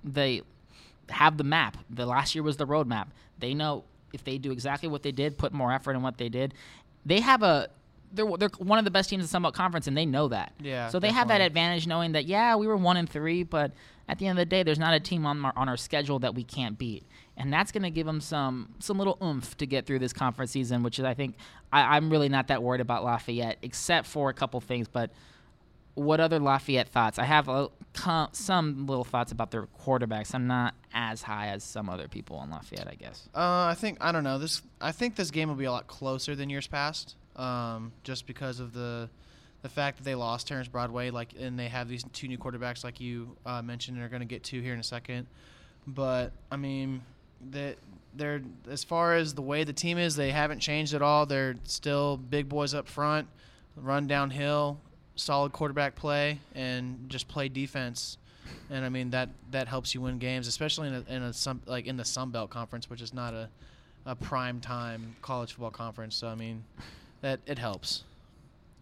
they 0.03 0.43
have 1.11 1.37
the 1.37 1.45
map. 1.45 1.77
The 1.89 2.07
last 2.07 2.35
year 2.35 2.43
was 2.43 2.57
the 2.57 2.67
roadmap. 2.67 3.09
They 3.39 3.55
know 3.55 3.85
if 4.13 4.25
they 4.25 4.39
do 4.39 4.51
exactly 4.51 4.89
what 4.89 5.03
they 5.03 5.13
did, 5.13 5.39
put 5.39 5.53
more 5.53 5.73
effort 5.73 5.93
in 5.93 6.03
what 6.03 6.19
they 6.19 6.29
did, 6.29 6.55
they 7.05 7.21
have 7.21 7.43
a 7.43 7.69
they're 8.13 8.27
they're 8.39 8.51
one 8.59 8.79
of 8.79 8.85
the 8.85 8.91
best 8.91 9.11
teams 9.11 9.21
in 9.21 9.25
the 9.25 9.29
Sun 9.29 9.43
Belt 9.43 9.55
Conference, 9.55 9.87
and 9.87 9.97
they 9.97 10.07
know 10.07 10.29
that. 10.29 10.53
Yeah. 10.61 10.89
So 10.89 10.99
they 10.99 11.13
have 11.13 11.29
that 11.29 11.41
advantage, 11.41 11.87
knowing 11.87 12.13
that 12.13 12.25
yeah, 12.25 12.57
we 12.57 12.67
were 12.67 12.77
one 12.77 12.97
and 12.97 13.09
three, 13.09 13.43
but 13.43 13.73
at 14.09 14.19
the 14.19 14.27
end 14.27 14.39
of 14.39 14.43
the 14.43 14.51
day, 14.51 14.63
there's 14.65 14.79
not 14.79 14.95
a 14.95 15.01
team 15.01 15.25
on 15.27 15.45
our, 15.45 15.53
on 15.55 15.69
our 15.69 15.77
schedule 15.77 16.19
that 16.21 16.35
we 16.35 16.43
can't 16.43 16.77
beat, 16.77 17.05
and 17.41 17.53
that's 17.53 17.73
going 17.73 17.83
to 17.83 17.91
give 17.91 18.07
them 18.07 18.21
some 18.21 18.75
some 18.79 18.99
little 18.99 19.19
oomph 19.23 19.57
to 19.57 19.67
get 19.67 19.87
through 19.87 19.99
this 19.99 20.13
conference 20.13 20.51
season, 20.51 20.83
which 20.83 20.99
is 20.99 21.05
I 21.05 21.15
think 21.15 21.37
I, 21.73 21.97
I'm 21.97 22.11
really 22.11 22.29
not 22.29 22.49
that 22.49 22.63
worried 22.63 22.81
about 22.81 23.03
Lafayette, 23.03 23.59
except 23.63 24.07
for 24.07 24.31
a 24.31 24.35
couple 24.35 24.61
things, 24.61 24.87
but. 24.89 25.11
What 25.95 26.21
other 26.21 26.39
Lafayette 26.39 26.89
thoughts? 26.89 27.19
I 27.19 27.25
have 27.25 27.49
a, 27.49 27.69
some 28.33 28.87
little 28.87 29.05
thoughts 29.05 29.33
about 29.33 29.51
their 29.51 29.67
quarterbacks. 29.85 30.35
I'm 30.35 30.47
not 30.47 30.75
as 30.95 31.21
high 31.21 31.49
as 31.49 31.65
some 31.65 31.91
other 31.91 32.07
people 32.07 32.41
in 32.43 32.51
Lafayette, 32.51 32.89
I 32.89 32.95
guess. 32.95 33.29
Uh, 33.35 33.67
I 33.67 33.75
think 33.77 33.99
I 34.01 34.13
don't 34.13 34.25
know 34.25 34.39
this. 34.39 34.63
I 34.81 34.93
think 34.93 35.17
this 35.17 35.33
game 35.33 35.49
will 35.49 35.57
be 35.57 35.65
a 35.65 35.73
lot 35.73 35.89
closer 35.89 36.37
than 36.37 36.49
years 36.49 36.69
past, 36.69 37.17
um, 37.37 37.93
just 38.05 38.27
because 38.27 38.61
of 38.61 38.73
the 38.73 39.11
the 39.63 39.69
fact 39.69 39.99
that 39.99 40.05
they 40.05 40.15
lost 40.15 40.47
Terrance 40.47 40.69
Broadway, 40.69 41.11
like, 41.11 41.35
and 41.39 41.59
they 41.59 41.69
have 41.69 41.89
these 41.89 42.05
two 42.13 42.29
new 42.29 42.39
quarterbacks, 42.39 42.83
like 42.85 43.01
you 43.01 43.37
uh, 43.45 43.61
mentioned, 43.61 43.97
and 43.97 44.07
are 44.07 44.09
going 44.09 44.21
to 44.23 44.27
get 44.27 44.45
to 44.45 44.63
here 44.63 44.73
in 44.73 44.81
a 44.81 44.85
second. 44.85 45.27
But 45.87 46.33
I 46.51 46.57
mean, 46.57 47.03
that 47.51 47.77
they're 48.15 48.43
as 48.69 48.85
far 48.85 49.15
as 49.15 49.35
the 49.35 49.43
way 49.43 49.65
the 49.65 49.73
team 49.73 49.99
is, 49.99 50.17
they 50.17 50.31
haven't 50.31 50.61
changed 50.61 50.95
at 50.95 51.03
all. 51.03 51.27
They're 51.27 51.57
still 51.65 52.17
big 52.17 52.49
boys 52.49 52.75
up 52.75 52.89
front, 52.89 53.29
run 53.77 54.07
downhill, 54.07 54.79
solid 55.17 55.53
quarterback 55.53 55.95
play, 55.95 56.39
and 56.55 57.09
just 57.09 57.29
play 57.29 57.49
defense. 57.49 58.19
And 58.69 58.85
I 58.85 58.89
mean 58.89 59.11
that 59.11 59.29
that 59.53 59.69
helps 59.69 59.95
you 59.95 60.01
win 60.01 60.19
games, 60.19 60.47
especially 60.47 60.89
in 60.89 60.95
a, 60.95 61.15
in 61.15 61.23
a 61.23 61.33
some 61.33 61.61
like 61.67 61.87
in 61.87 61.97
the 61.97 62.05
Sun 62.05 62.31
Belt 62.31 62.51
Conference, 62.51 62.91
which 62.91 63.01
is 63.01 63.15
not 63.15 63.35
a 63.35 63.49
a 64.07 64.15
prime 64.17 64.61
time 64.61 65.15
college 65.23 65.53
football 65.53 65.71
conference. 65.71 66.17
So 66.17 66.29
I 66.29 66.35
mean, 66.35 66.65
that 67.21 67.41
it 67.47 67.59
helps. 67.59 68.05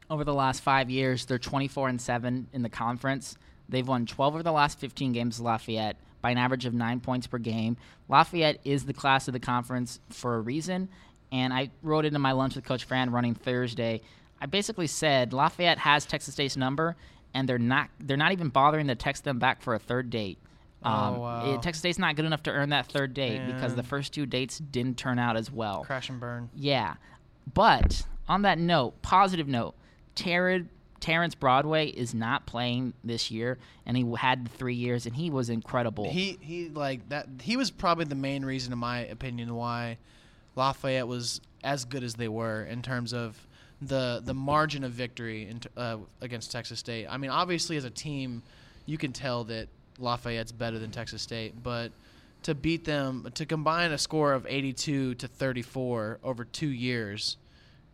over 0.09 0.25
the 0.25 0.35
last 0.35 0.61
five 0.63 0.89
years, 0.89 1.27
they're 1.27 1.39
24 1.39 1.89
and 1.89 2.01
seven 2.01 2.47
in 2.53 2.63
the 2.63 2.69
conference. 2.69 3.37
They've 3.69 3.87
won 3.87 4.07
12 4.07 4.37
of 4.37 4.45
the 4.45 4.53
last 4.53 4.79
15 4.79 5.13
games 5.13 5.39
with 5.39 5.45
Lafayette 5.45 5.97
by 6.21 6.31
an 6.31 6.39
average 6.39 6.67
of 6.67 6.75
nine 6.75 7.01
points 7.01 7.27
per 7.27 7.39
game. 7.39 7.77
Lafayette 8.09 8.61
is 8.65 8.85
the 8.85 8.93
class 8.93 9.29
of 9.29 9.33
the 9.33 9.41
conference 9.41 10.01
for 10.11 10.37
a 10.37 10.41
reason, 10.41 10.89
and 11.33 11.53
I 11.53 11.71
wrote 11.83 12.05
it 12.05 12.15
in 12.15 12.21
my 12.21 12.33
lunch 12.33 12.55
with 12.57 12.65
Coach 12.65 12.85
Fran 12.85 13.11
running 13.11 13.35
Thursday. 13.35 14.01
I 14.41 14.47
basically 14.47 14.87
said 14.87 15.33
Lafayette 15.33 15.79
has 15.79 16.07
Texas 16.07 16.35
State's 16.35 16.57
number, 16.57 16.97
and 17.35 17.49
they're 17.49 17.59
not 17.59 17.91
they're 18.01 18.17
not 18.17 18.33
even 18.33 18.49
bothering 18.49 18.87
to 18.89 18.95
text 18.95 19.25
them 19.25 19.39
back 19.39 19.63
for 19.63 19.75
a 19.75 19.79
third 19.79 20.11
date. 20.11 20.39
Oh, 20.85 20.91
Um, 20.91 21.17
wow. 21.19 21.55
it- 21.55 21.63
Texas 21.63 21.81
State's 21.81 21.99
not 21.99 22.15
good 22.17 22.25
enough 22.25 22.45
to 22.45 22.51
earn 22.53 22.69
that 22.71 22.87
third 22.87 23.13
date 23.15 23.45
because 23.47 23.75
the 23.75 23.83
first 23.83 24.13
two 24.15 24.27
dates 24.27 24.59
didn't 24.59 24.97
turn 24.97 25.19
out 25.19 25.37
as 25.37 25.51
well. 25.51 25.83
Crash 25.85 26.09
and 26.09 26.21
burn. 26.21 26.51
Yeah. 26.55 26.95
But 27.53 28.03
on 28.29 28.43
that 28.43 28.59
note, 28.59 29.03
positive 29.03 29.49
note, 29.49 29.75
Terrance, 30.15 30.69
Terrance 31.01 31.35
Broadway 31.35 31.89
is 31.89 32.15
not 32.15 32.47
playing 32.47 32.95
this 33.05 33.31
year, 33.31 33.59
and 33.87 33.97
he 33.97 34.05
had 34.19 34.51
three 34.51 34.75
years, 34.75 35.07
and 35.07 35.15
he 35.15 35.31
was 35.31 35.49
incredible. 35.49 36.11
He 36.11 36.39
he 36.41 36.69
like 36.69 37.09
that. 37.11 37.29
He 37.43 37.57
was 37.57 37.71
probably 37.71 38.05
the 38.05 38.15
main 38.15 38.45
reason, 38.45 38.73
in 38.73 38.79
my 38.79 39.01
opinion, 39.01 39.55
why 39.55 39.99
Lafayette 40.57 41.07
was 41.07 41.41
as 41.63 41.85
good 41.85 42.03
as 42.03 42.15
they 42.15 42.29
were 42.29 42.63
in 42.65 42.83
terms 42.83 43.13
of 43.13 43.47
the 43.81 44.21
the 44.25 44.35
margin 44.35 44.85
of 44.85 44.93
victory 44.93 45.49
in, 45.49 45.61
uh, 45.77 45.99
against 46.21 46.51
Texas 46.51 46.81
State. 46.81 47.07
I 47.09 47.17
mean, 47.17 47.31
obviously, 47.31 47.77
as 47.77 47.85
a 47.85 47.91
team, 47.91 48.43
you 48.87 48.99
can 48.99 49.13
tell 49.13 49.45
that 49.45 49.69
Lafayette's 49.99 50.53
better 50.53 50.79
than 50.79 50.91
Texas 50.91 51.23
State, 51.23 51.63
but 51.63 51.93
to 52.43 52.55
beat 52.55 52.85
them, 52.85 53.29
to 53.35 53.47
combine 53.47 53.93
a 53.93 53.99
score 53.99 54.33
of 54.33 54.47
82 54.49 55.15
to 55.17 55.29
34 55.29 56.21
over 56.23 56.45
two 56.45 56.69
years, 56.69 57.37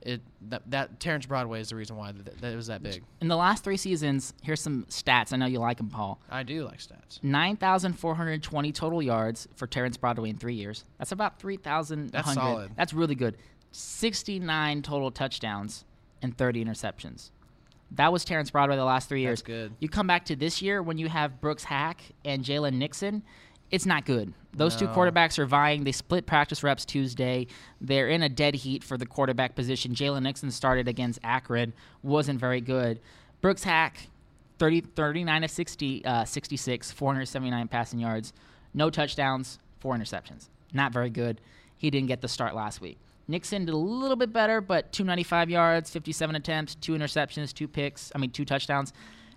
it 0.05 0.21
that, 0.49 0.63
that 0.71 1.01
Terrance 1.01 1.27
Broadway 1.27 1.61
is 1.61 1.71
the 1.71 1.77
reason 1.77 1.97
why 1.97 2.13
that, 2.13 2.41
that 2.41 2.53
it 2.53 2.57
was 2.57 2.67
that 2.69 2.83
big. 2.83 3.03
In 3.21 3.29
the 3.29 3.37
last 3.37 3.65
three 3.65 3.77
seasons, 3.77 4.35
here's 4.43 4.61
some 4.61 4.85
stats. 4.91 5.33
I 5.33 5.37
know 5.37 5.47
you 5.47 5.59
like 5.59 5.79
them, 5.79 5.89
Paul. 5.89 6.21
I 6.31 6.43
do 6.43 6.65
like 6.65 6.79
stats. 6.79 7.23
9,420 7.23 8.73
total 8.73 9.03
yards 9.03 9.49
for 9.57 9.67
Terrance 9.67 9.97
Broadway 9.97 10.31
in 10.31 10.37
three 10.37 10.55
years. 10.55 10.85
That's 10.99 11.13
about 11.13 11.39
three 11.39 11.57
thousand. 11.57 12.11
That's 12.11 12.35
solid. 12.35 12.73
That's 12.77 12.93
really 12.93 13.15
good. 13.15 13.37
69 13.73 14.83
total 14.83 15.11
touchdowns 15.11 15.85
and 16.23 16.37
30 16.37 16.65
interceptions. 16.65 17.31
That 17.91 18.13
was 18.13 18.25
Terrance 18.25 18.51
Broadway 18.51 18.77
the 18.77 18.85
last 18.85 19.09
three 19.09 19.21
years. 19.23 19.41
That's 19.41 19.47
good. 19.47 19.73
You 19.79 19.89
come 19.89 20.07
back 20.07 20.25
to 20.27 20.37
this 20.37 20.63
year 20.63 20.83
when 20.83 20.99
you 20.99 21.09
have 21.09 21.41
Brooks 21.41 21.65
Haack 21.65 21.97
and 22.25 22.45
Jalen 22.45 22.75
Nixon, 22.75 23.23
it's 23.75 23.87
not 23.87 24.05
good. 24.05 24.33
Those 24.53 24.77
two 24.77 24.87
quarterbacks 24.87 25.37
are 25.41 25.47
vying. 25.47 25.83
They 25.83 25.91
split 25.91 26.27
practice 26.27 26.63
reps 26.63 26.85
Tuesday. 26.85 27.49
They're 27.81 28.09
in 28.09 28.23
a 28.23 28.29
dead 28.29 28.55
heat 28.55 28.85
for 28.85 28.97
the 28.97 29.05
quarterback 29.05 29.57
position. 29.57 29.97
Jalen 29.97 30.23
Nixon 30.23 30.53
started 30.53 30.87
against 30.87 31.19
Akron, 31.25 31.73
wasn't 32.05 32.39
very 32.39 32.61
good. 32.61 33.01
Brooks 33.41 33.65
Haack, 33.65 33.97
30, 34.61 34.83
39 34.83 35.43
of 35.43 35.51
60, 35.51 36.05
uh, 36.05 36.25
66, 36.25 36.93
479 36.93 37.67
passing 37.67 37.99
yards, 37.99 38.33
no 38.73 38.91
touchdowns, 38.91 39.59
four 39.81 39.97
interceptions. 39.97 40.51
Not 40.73 40.93
very 40.93 41.11
good. 41.11 41.41
He 41.77 41.91
didn't 41.91 42.07
get 42.07 42.21
the 42.21 42.29
start 42.29 42.55
last 42.55 42.81
week. 42.81 42.99
Nixon 43.27 43.65
did 43.65 43.75
a 43.75 43.77
little 43.77 44.17
bit 44.17 44.33
better, 44.33 44.61
but 44.61 44.93
295 44.93 45.51
yards, 45.51 45.91
57 45.91 46.37
attempts, 46.37 46.77
two 46.77 46.93
interceptions, 46.93 47.53
two 47.53 47.67
picks. 47.67 48.13
I 48.15 48.19
mean, 48.19 48.31
two 48.31 48.45
touchdowns. 48.45 48.93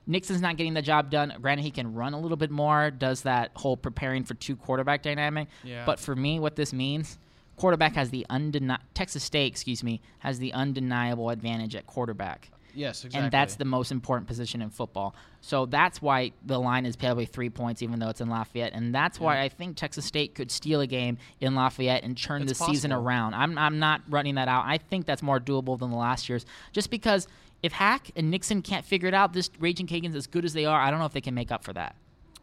Nixon's 0.08 0.42
not 0.42 0.58
getting 0.58 0.74
the 0.74 0.82
job 0.82 1.12
done. 1.12 1.34
Granted, 1.42 1.64
he 1.64 1.72
can 1.72 1.94
run 1.94 2.14
a 2.14 2.20
little 2.20 2.38
bit 2.38 2.50
more, 2.50 2.90
does 2.90 3.24
that 3.24 3.52
whole 3.56 3.78
preparing 3.78 4.24
for 4.24 4.34
two 4.34 4.56
quarterback 4.56 5.04
dynamic. 5.04 5.50
Yeah. 5.64 5.86
But 5.86 6.00
for 6.00 6.16
me, 6.16 6.40
what 6.40 6.56
this 6.56 6.74
means, 6.74 7.20
quarterback 7.58 7.94
has 7.94 8.10
the 8.10 8.26
undeni- 8.30 8.80
Texas 8.94 9.24
State, 9.24 9.52
excuse 9.52 9.84
me, 9.84 10.02
has 10.20 10.40
the 10.40 10.54
undeniable 10.54 11.30
advantage 11.30 11.76
at 11.76 11.86
quarterback. 11.86 12.50
Yes, 12.74 13.04
exactly. 13.04 13.26
And 13.26 13.32
that's 13.32 13.56
the 13.56 13.66
most 13.66 13.92
important 13.92 14.28
position 14.28 14.62
in 14.62 14.70
football. 14.70 15.16
So 15.42 15.66
that's 15.66 16.00
why 16.00 16.34
the 16.46 16.60
line 16.60 16.86
is 16.86 16.96
probably 16.96 17.26
three 17.26 17.50
points, 17.50 17.82
even 17.82 17.98
though 17.98 18.10
it's 18.10 18.22
in 18.22 18.30
Lafayette. 18.30 18.74
And 18.74 18.94
that's 18.94 19.20
why 19.20 19.42
I 19.42 19.50
think 19.50 19.78
Texas 19.78 20.06
State 20.06 20.36
could 20.36 20.52
steal 20.52 20.82
a 20.82 20.88
game 20.88 21.18
in 21.42 21.56
Lafayette 21.56 22.04
and 22.04 22.16
turn 22.16 22.44
It's 22.44 22.60
the 22.60 22.66
season 22.66 22.94
around. 22.94 23.34
I'm, 23.34 23.58
I'm 23.58 23.80
not 23.80 24.02
running 24.08 24.36
that 24.36 24.48
out. 24.48 24.66
I 24.68 24.78
think 24.78 25.08
that's 25.08 25.24
more 25.24 25.40
doable 25.40 25.80
than 25.80 25.90
the 25.90 25.98
last 25.98 26.30
year's. 26.30 26.46
Just 26.72 26.92
because 26.92 27.28
if 27.64 27.74
Haack 27.74 28.12
and 28.16 28.30
Nixon 28.30 28.62
can't 28.62 28.86
figure 28.86 29.08
it 29.08 29.14
out, 29.14 29.34
this 29.34 29.50
Raging 29.60 29.88
Cajuns, 29.88 30.16
as 30.16 30.28
good 30.28 30.46
as 30.46 30.54
they 30.54 30.66
are, 30.66 30.80
I 30.80 30.90
don't 30.92 31.00
know 31.00 31.06
if 31.06 31.14
they 31.14 31.22
can 31.22 31.34
make 31.34 31.52
up 31.52 31.64
for 31.64 31.74
that. 31.74 31.96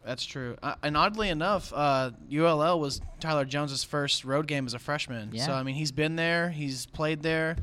That's 0.05 0.25
true. 0.25 0.57
Uh, 0.63 0.75
and 0.83 0.97
oddly 0.97 1.31
enough, 1.31 1.73
uh, 1.73 2.11
ULL 2.33 2.79
was 2.79 3.01
Tyler 3.21 3.45
Jones's 3.45 3.85
first 3.85 4.25
road 4.25 4.47
game 4.47 4.67
as 4.67 4.75
a 4.75 4.79
freshman. 4.79 5.31
Yeah. 5.33 5.47
So 5.47 5.53
I 5.53 5.63
mean, 5.63 5.77
he's 5.77 5.93
been 5.93 6.17
there. 6.17 6.51
He's 6.51 6.87
played 6.87 7.23
there. 7.23 7.57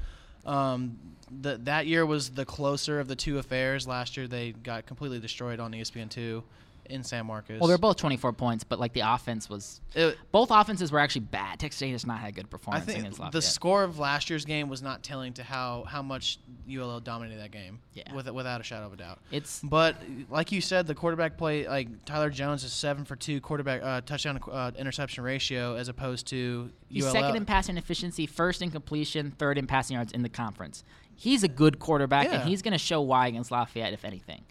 Um, 0.46 0.98
the, 1.41 1.58
that 1.63 1.86
year 1.86 2.05
was 2.05 2.31
the 2.31 2.46
closer 2.46 3.00
of 3.00 3.08
the 3.08 3.15
two 3.15 3.38
affairs. 3.38 3.88
Last 3.88 4.17
year 4.17 4.27
they 4.27 4.53
got 4.53 4.88
completely 4.88 5.20
destroyed 5.20 5.60
on 5.60 5.72
ESPN 5.72 6.10
two 6.10 6.43
in 6.91 7.03
San 7.03 7.25
Marcos. 7.25 7.60
Well, 7.60 7.67
they're 7.67 7.77
both 7.77 7.98
24 7.98 8.33
points, 8.33 8.63
but 8.63 8.79
like 8.79 8.93
the 8.93 9.00
offense 9.01 9.50
was. 9.50 9.81
It- 9.95 10.17
Both 10.31 10.50
offenses 10.51 10.91
were 10.91 11.00
actually 11.00 11.21
bad. 11.21 11.60
Texas 11.60 11.77
State 11.77 11.91
has 11.91 12.05
not 12.05 12.19
had 12.19 12.36
good 12.36 12.45
I 12.45 12.48
performance 12.50 12.86
think 12.86 13.00
against 13.00 13.31
the 13.31 13.41
score 13.41 13.83
of 13.83 13.98
last 14.00 14.29
year's 14.29 14.45
game 14.45 14.69
was 14.69 14.81
not 14.81 15.03
telling 15.03 15.33
to 15.33 15.43
how 15.43 15.86
how 15.88 16.01
much 16.01 16.39
ULL 16.69 17.00
dominated 17.00 17.39
that 17.39 17.51
game. 17.51 17.79
Yeah. 17.93 18.13
With, 18.13 18.29
without 18.29 18.62
a 18.62 18.63
shadow 18.63 18.86
of 18.86 18.93
a 18.93 18.98
doubt. 18.98 19.19
it's 19.31 19.60
But 19.62 19.98
like 20.29 20.51
you 20.51 20.62
said, 20.62 20.88
the 20.88 20.95
quarterback 20.95 21.38
play, 21.38 21.67
like 21.67 22.05
Tyler 22.05 22.29
Jones 22.29 22.63
is 22.63 22.71
seven 22.71 23.03
for 23.05 23.15
two 23.15 23.41
quarterback 23.41 23.81
uh, 23.83 24.01
touchdown 24.01 24.39
uh, 24.51 24.71
interception 24.77 25.24
ratio, 25.24 25.75
as 25.75 25.88
opposed 25.88 26.27
to 26.27 26.69
He's 26.89 27.03
ULL. 27.05 27.12
second 27.12 27.36
in 27.36 27.45
passing 27.45 27.77
efficiency, 27.77 28.25
first 28.27 28.62
in 28.62 28.71
completion, 28.71 29.31
third 29.31 29.57
in 29.57 29.67
passing 29.67 29.95
yards 29.95 30.13
in 30.13 30.21
the 30.21 30.29
conference. 30.29 30.83
He's 31.15 31.43
a 31.43 31.48
good 31.48 31.77
quarterback, 31.77 32.27
and 32.33 32.50
he's 32.50 32.62
going 32.63 32.71
to 32.71 32.77
show 32.79 33.00
why 33.01 33.27
against 33.27 33.51
Lafayette, 33.51 33.93
if 33.93 34.03
anything. 34.05 34.41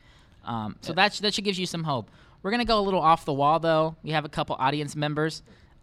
Um, 0.44 0.76
so 0.82 0.92
that, 0.92 1.12
sh- 1.12 1.18
that 1.20 1.35
should 1.35 1.44
give 1.44 1.59
you 1.59 1.66
some 1.66 1.82
hope. 1.85 2.11
We're 2.42 2.50
going 2.50 2.61
to 2.61 2.66
go 2.66 2.78
a 2.78 2.82
little 2.82 3.00
off 3.00 3.25
the 3.25 3.32
wall, 3.32 3.59
though. 3.61 3.97
We 4.02 4.11
have 4.11 4.25
a 4.25 4.28
couple 4.28 4.56
audience 4.59 4.97
members. 4.97 5.42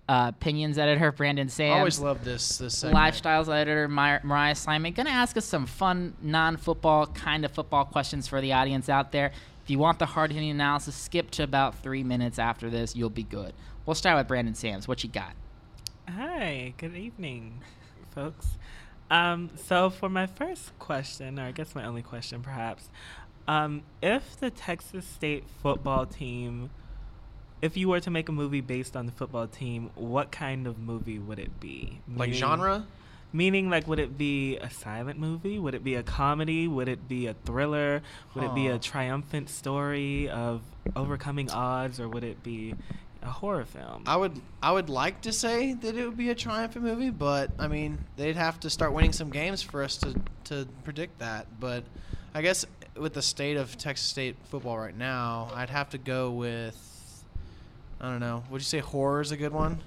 Uh, 0.10 0.32
opinions 0.34 0.78
editor 0.78 1.12
Brandon 1.12 1.48
I 1.48 1.50
Sams, 1.50 1.78
always 1.80 2.00
love 2.00 2.24
this 2.24 2.60
this 2.60 2.78
segment. 2.78 2.98
lifestyles 2.98 3.54
editor 3.54 3.90
Mar- 3.90 4.22
Mariah 4.24 4.56
Simon. 4.56 4.94
Going 4.94 5.06
to 5.06 5.12
ask 5.12 5.36
us 5.36 5.44
some 5.44 5.66
fun, 5.66 6.14
non-football 6.22 7.08
kind 7.08 7.44
of 7.44 7.52
football 7.52 7.84
questions 7.84 8.26
for 8.26 8.40
the 8.40 8.54
audience 8.54 8.88
out 8.88 9.12
there. 9.12 9.34
If 9.66 9.70
you 9.70 9.80
want 9.80 10.00
the 10.00 10.06
hard-hitting 10.06 10.50
analysis, 10.50 10.96
skip 10.96 11.30
to 11.32 11.44
about 11.44 11.76
three 11.84 12.04
minutes 12.04 12.40
after 12.40 12.70
this. 12.70 12.96
You'll 12.96 13.10
be 13.10 13.24
good. 13.24 13.54
We'll 13.86 13.96
start 13.96 14.18
with 14.18 14.30
Brandon 14.30 14.56
Sams. 14.56 14.88
What 14.88 15.04
you 15.04 15.10
got? 15.10 15.34
Hi, 16.08 16.74
good 16.78 16.96
evening, 16.96 17.62
folks. 18.16 18.58
Um, 19.12 19.50
so 19.56 19.90
for 19.90 20.08
my 20.08 20.26
first 20.26 20.78
question, 20.80 21.38
or 21.38 21.44
I 21.48 21.52
guess 21.52 21.76
my 21.76 21.86
only 21.86 22.02
question 22.02 22.42
perhaps, 22.42 22.90
um, 23.48 23.84
if 24.02 24.40
the 24.40 24.50
Texas 24.50 25.06
State 25.06 25.44
football 25.62 26.06
team 26.06 26.70
if 27.62 27.76
you 27.76 27.90
were 27.90 28.00
to 28.00 28.12
make 28.12 28.30
a 28.30 28.32
movie 28.32 28.62
based 28.62 28.96
on 28.96 29.06
the 29.06 29.12
football 29.12 29.48
team, 29.48 29.90
what 29.96 30.32
kind 30.32 30.68
of 30.68 30.78
movie 30.78 31.20
would 31.20 31.40
it 31.40 31.60
be? 31.60 32.00
Like 32.08 32.30
Meaning- 32.30 32.34
genre? 32.34 32.88
Meaning, 33.34 33.70
like, 33.70 33.88
would 33.88 34.00
it 34.00 34.18
be 34.18 34.56
a 34.58 34.70
silent 34.70 35.20
movie? 35.20 35.60
Would 35.60 35.76
it 35.76 35.84
be 35.84 35.96
a 35.96 36.02
comedy? 36.02 36.66
Would 36.66 36.88
it 36.88 37.10
be 37.10 37.28
a 37.28 37.34
thriller? 37.34 38.02
Would 38.34 38.46
it 38.46 38.56
be 38.56 38.68
a 38.68 38.80
triumphant 38.80 39.50
story 39.50 40.30
of 40.30 40.62
overcoming 40.96 41.52
odds, 41.52 42.00
or 42.00 42.08
would 42.08 42.24
it 42.24 42.42
be 42.42 42.74
a 43.22 43.28
horror 43.30 43.66
film? 43.66 44.04
I 44.08 44.16
would 44.16 44.40
I 44.64 44.72
would 44.72 44.90
like 44.90 45.22
to 45.22 45.34
say 45.34 45.74
that 45.74 45.96
it 45.98 46.06
would 46.06 46.18
be 46.18 46.30
a 46.30 46.36
triumphant 46.36 46.86
movie, 46.86 47.10
but 47.10 47.52
I 47.60 47.68
mean 47.68 47.98
they'd 48.16 48.38
have 48.38 48.62
to 48.62 48.70
start 48.70 48.94
winning 48.94 49.12
some 49.12 49.30
games 49.30 49.62
for 49.62 49.84
us 49.84 49.98
to 49.98 50.16
to 50.46 50.66
predict 50.86 51.20
that. 51.20 51.48
But 51.60 51.84
I 52.34 52.42
guess 52.42 52.66
with 53.00 53.14
the 53.14 53.22
state 53.22 53.58
of 53.58 53.78
Texas 53.78 54.08
State 54.08 54.36
football 54.50 54.78
right 54.78 54.96
now, 54.96 55.50
I'd 55.54 55.70
have 55.70 55.90
to 55.92 55.98
go 55.98 56.32
with 56.32 56.84
I 58.00 58.10
don't 58.10 58.20
know. 58.20 58.44
Would 58.52 58.62
you 58.62 58.66
say 58.66 58.80
horror 58.80 59.22
is 59.22 59.32
a 59.32 59.38
good 59.38 59.52
one, 59.52 59.80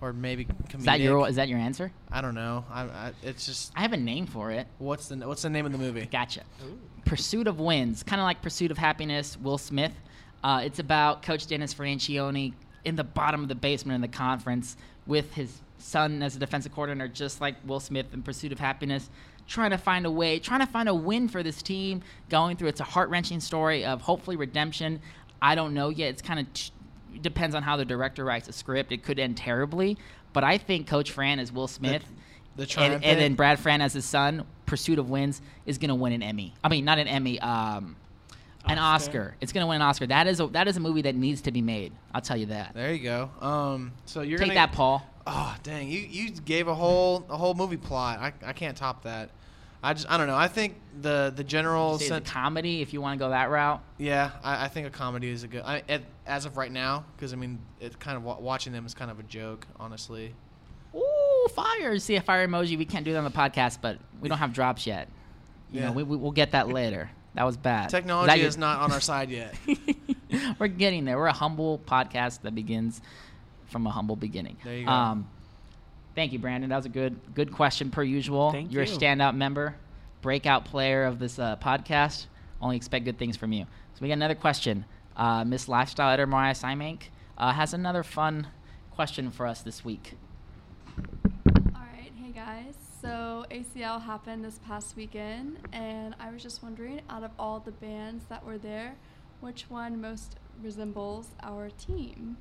or 0.00 0.12
maybe 0.12 0.46
comedic? 0.68 0.78
Is 0.78 0.84
that 0.84 1.00
your 1.00 1.28
is 1.28 1.36
that 1.36 1.48
your 1.48 1.58
answer? 1.58 1.92
I 2.10 2.20
don't 2.20 2.34
know. 2.34 2.64
I, 2.70 2.82
I 2.82 3.12
it's 3.22 3.46
just 3.46 3.72
I 3.76 3.82
have 3.82 3.92
a 3.92 3.98
name 3.98 4.26
for 4.26 4.50
it. 4.50 4.66
what's 4.78 5.08
the 5.08 5.16
what's 5.16 5.42
the 5.42 5.50
name 5.50 5.66
of 5.66 5.72
the 5.72 5.78
movie? 5.78 6.06
Gotcha. 6.10 6.42
Pursuit 7.04 7.46
of 7.46 7.60
Wins, 7.60 8.02
kind 8.02 8.20
of 8.20 8.24
like 8.24 8.40
Pursuit 8.40 8.70
of 8.70 8.78
Happiness, 8.78 9.36
Will 9.36 9.58
Smith. 9.58 9.92
Uh, 10.42 10.62
it's 10.64 10.78
about 10.78 11.22
Coach 11.22 11.46
Dennis 11.46 11.74
Franchione 11.74 12.54
in 12.84 12.96
the 12.96 13.04
bottom 13.04 13.42
of 13.42 13.48
the 13.48 13.54
basement 13.54 13.94
in 13.94 14.00
the 14.00 14.08
conference 14.08 14.76
with 15.06 15.32
his 15.34 15.60
son 15.78 16.22
as 16.22 16.36
a 16.36 16.38
defensive 16.38 16.74
coordinator, 16.74 17.08
just 17.08 17.40
like 17.40 17.56
Will 17.66 17.80
Smith 17.80 18.06
in 18.12 18.22
Pursuit 18.22 18.52
of 18.52 18.58
Happiness, 18.58 19.10
trying 19.46 19.70
to 19.70 19.78
find 19.78 20.06
a 20.06 20.10
way, 20.10 20.38
trying 20.38 20.60
to 20.60 20.66
find 20.66 20.88
a 20.88 20.94
win 20.94 21.28
for 21.28 21.42
this 21.42 21.62
team, 21.62 22.02
going 22.28 22.56
through. 22.56 22.68
It's 22.68 22.80
a 22.80 22.84
heart 22.84 23.10
wrenching 23.10 23.40
story 23.40 23.84
of 23.84 24.02
hopefully 24.02 24.36
redemption. 24.36 25.00
I 25.40 25.54
don't 25.54 25.74
know 25.74 25.88
yet. 25.88 26.10
It's 26.10 26.22
kind 26.22 26.40
of 26.40 26.52
t- 26.52 26.72
depends 27.20 27.54
on 27.54 27.62
how 27.62 27.76
the 27.76 27.84
director 27.84 28.24
writes 28.24 28.46
the 28.46 28.52
script. 28.52 28.92
It 28.92 29.02
could 29.02 29.18
end 29.18 29.36
terribly, 29.36 29.98
but 30.32 30.44
I 30.44 30.58
think 30.58 30.86
Coach 30.86 31.10
Fran 31.10 31.38
as 31.38 31.52
Will 31.52 31.68
Smith. 31.68 32.04
The 32.56 32.72
and, 32.78 33.04
and 33.04 33.20
then 33.20 33.34
Brad 33.34 33.58
Fran 33.58 33.80
as 33.80 33.94
his 33.94 34.04
son, 34.04 34.44
Pursuit 34.64 35.00
of 35.00 35.10
Wins, 35.10 35.42
is 35.66 35.78
going 35.78 35.88
to 35.88 35.94
win 35.96 36.12
an 36.12 36.22
Emmy. 36.22 36.54
I 36.62 36.68
mean, 36.68 36.84
not 36.84 36.98
an 36.98 37.08
Emmy, 37.08 37.40
um, 37.40 37.96
an 38.66 38.78
Oscar? 38.78 39.36
It's 39.40 39.52
going 39.52 39.62
to 39.62 39.68
win 39.68 39.76
an 39.76 39.82
Oscar. 39.82 40.06
That 40.06 40.26
is 40.26 40.40
a, 40.40 40.46
that 40.48 40.68
is 40.68 40.76
a 40.76 40.80
movie 40.80 41.02
that 41.02 41.14
needs 41.14 41.42
to 41.42 41.52
be 41.52 41.62
made. 41.62 41.92
I'll 42.14 42.20
tell 42.20 42.36
you 42.36 42.46
that. 42.46 42.72
there 42.74 42.92
you 42.92 43.02
go. 43.02 43.30
Um, 43.40 43.92
so 44.06 44.22
you're 44.22 44.38
Take 44.38 44.48
gonna 44.48 44.60
that, 44.60 44.72
Paul. 44.72 45.06
Oh 45.26 45.56
dang! 45.62 45.88
You 45.88 46.00
you 46.00 46.30
gave 46.32 46.68
a 46.68 46.74
whole 46.74 47.24
a 47.30 47.36
whole 47.36 47.54
movie 47.54 47.78
plot. 47.78 48.18
I, 48.20 48.32
I 48.44 48.52
can't 48.52 48.76
top 48.76 49.04
that. 49.04 49.30
I 49.82 49.94
just 49.94 50.10
I 50.10 50.16
don't 50.18 50.26
know. 50.26 50.36
I 50.36 50.48
think 50.48 50.76
the 51.00 51.32
the 51.34 51.44
general 51.44 51.98
Say 51.98 52.14
it's 52.14 52.30
comedy 52.30 52.82
if 52.82 52.92
you 52.92 53.00
want 53.00 53.18
to 53.18 53.24
go 53.24 53.30
that 53.30 53.48
route. 53.50 53.82
Yeah, 53.96 54.32
I, 54.42 54.64
I 54.66 54.68
think 54.68 54.86
a 54.86 54.90
comedy 54.90 55.30
is 55.30 55.42
a 55.42 55.48
good. 55.48 55.62
I, 55.64 55.82
at, 55.88 56.02
as 56.26 56.44
of 56.44 56.56
right 56.58 56.70
now, 56.72 57.04
because 57.16 57.32
I 57.32 57.36
mean, 57.36 57.58
it 57.80 57.98
kind 57.98 58.16
of 58.18 58.22
watching 58.24 58.72
them 58.72 58.84
is 58.86 58.92
kind 58.94 59.10
of 59.10 59.18
a 59.18 59.22
joke, 59.22 59.66
honestly. 59.80 60.34
Ooh, 60.94 61.48
fire! 61.54 61.98
See 61.98 62.16
a 62.16 62.20
fire 62.22 62.46
emoji. 62.46 62.76
We 62.78 62.84
can't 62.84 63.04
do 63.04 63.12
that 63.12 63.18
on 63.18 63.24
the 63.24 63.30
podcast, 63.30 63.78
but 63.80 63.98
we 64.20 64.28
don't 64.28 64.38
have 64.38 64.52
drops 64.52 64.86
yet. 64.86 65.08
You 65.70 65.80
Yeah. 65.80 65.86
know, 65.86 65.92
we, 65.92 66.02
we, 66.02 66.16
we'll 66.16 66.32
get 66.32 66.52
that 66.52 66.68
later. 66.68 67.10
That 67.34 67.44
was 67.44 67.56
bad. 67.56 67.88
Technology 67.90 68.28
that 68.28 68.38
your- 68.38 68.48
is 68.48 68.56
not 68.56 68.80
on 68.80 68.92
our 68.92 69.00
side 69.00 69.30
yet. 69.30 69.54
We're 70.58 70.68
getting 70.68 71.04
there. 71.04 71.16
We're 71.16 71.26
a 71.26 71.32
humble 71.32 71.80
podcast 71.86 72.42
that 72.42 72.54
begins 72.54 73.00
from 73.66 73.86
a 73.86 73.90
humble 73.90 74.16
beginning. 74.16 74.56
There 74.64 74.76
you 74.76 74.84
go. 74.86 74.90
Um, 74.90 75.28
thank 76.14 76.32
you, 76.32 76.38
Brandon. 76.38 76.70
That 76.70 76.76
was 76.76 76.86
a 76.86 76.90
good 76.90 77.18
good 77.34 77.52
question 77.52 77.90
per 77.90 78.02
usual. 78.02 78.52
Thank 78.52 78.72
You're 78.72 78.84
you. 78.84 78.92
a 78.94 78.96
standout 78.96 79.34
member, 79.36 79.74
breakout 80.22 80.64
player 80.64 81.04
of 81.04 81.18
this 81.18 81.38
uh, 81.38 81.56
podcast. 81.56 82.26
Only 82.60 82.76
expect 82.76 83.04
good 83.04 83.18
things 83.18 83.36
from 83.36 83.52
you. 83.52 83.64
So 83.94 83.98
we 84.00 84.08
got 84.08 84.14
another 84.14 84.34
question. 84.34 84.84
Uh, 85.16 85.44
Miss 85.44 85.68
Lifestyle 85.68 86.10
Editor 86.10 86.26
Mariah 86.26 86.54
Simank 86.54 87.02
uh, 87.38 87.52
has 87.52 87.74
another 87.74 88.02
fun 88.02 88.48
question 88.92 89.30
for 89.30 89.46
us 89.46 89.60
this 89.62 89.84
week. 89.84 90.14
All 90.96 91.82
right, 91.92 92.12
hey 92.16 92.30
guys. 92.32 92.74
So 93.02 93.33
ACL 93.58 94.02
happened 94.02 94.44
this 94.44 94.58
past 94.66 94.96
weekend, 94.96 95.58
and 95.72 96.14
I 96.18 96.30
was 96.30 96.42
just 96.42 96.60
wondering, 96.62 97.00
out 97.08 97.22
of 97.22 97.30
all 97.38 97.60
the 97.60 97.70
bands 97.70 98.24
that 98.28 98.44
were 98.44 98.58
there, 98.58 98.96
which 99.40 99.70
one 99.70 100.00
most 100.00 100.36
resembles 100.62 101.28
our 101.42 101.70
team? 101.70 102.36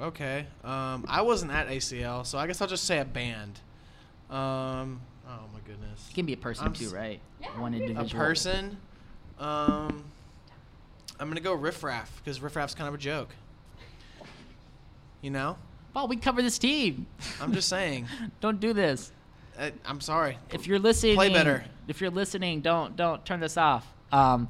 okay. 0.00 0.46
Um, 0.64 1.04
I 1.08 1.22
wasn't 1.22 1.52
at 1.52 1.68
ACL, 1.68 2.26
so 2.26 2.36
I 2.38 2.46
guess 2.48 2.60
I'll 2.60 2.68
just 2.68 2.84
say 2.84 2.98
a 2.98 3.04
band. 3.04 3.60
Um, 4.30 5.00
oh 5.28 5.40
my 5.52 5.60
goodness. 5.66 6.08
It 6.10 6.14
can 6.14 6.26
be 6.26 6.32
a 6.32 6.36
person 6.36 6.66
I'm 6.66 6.72
too, 6.72 6.86
s- 6.86 6.92
right? 6.92 7.20
Yeah, 7.40 7.48
One 7.60 7.72
it 7.74 7.86
can 7.86 7.94
be. 7.94 8.00
A 8.00 8.14
person. 8.14 8.76
Um, 9.38 10.04
I'm 11.20 11.28
gonna 11.28 11.40
go 11.40 11.52
Riff 11.54 11.82
Raff 11.84 12.20
because 12.24 12.40
Riff 12.40 12.56
Raff's 12.56 12.74
kind 12.74 12.88
of 12.88 12.94
a 12.94 12.98
joke. 12.98 13.30
You 15.22 15.30
know, 15.30 15.56
Well, 15.94 16.06
we 16.08 16.16
cover 16.16 16.42
this 16.42 16.58
team. 16.58 17.06
I'm 17.40 17.52
just 17.52 17.68
saying. 17.68 18.06
don't 18.40 18.60
do 18.60 18.72
this. 18.72 19.10
I, 19.58 19.72
I'm 19.84 20.00
sorry. 20.00 20.38
if 20.50 20.66
you're 20.66 20.78
listening, 20.78 21.16
Play 21.16 21.30
better. 21.32 21.64
If 21.88 22.00
you're 22.00 22.10
listening, 22.10 22.60
don't 22.60 22.96
don't 22.96 23.24
turn 23.24 23.40
this 23.40 23.56
off. 23.56 23.86
Um, 24.12 24.48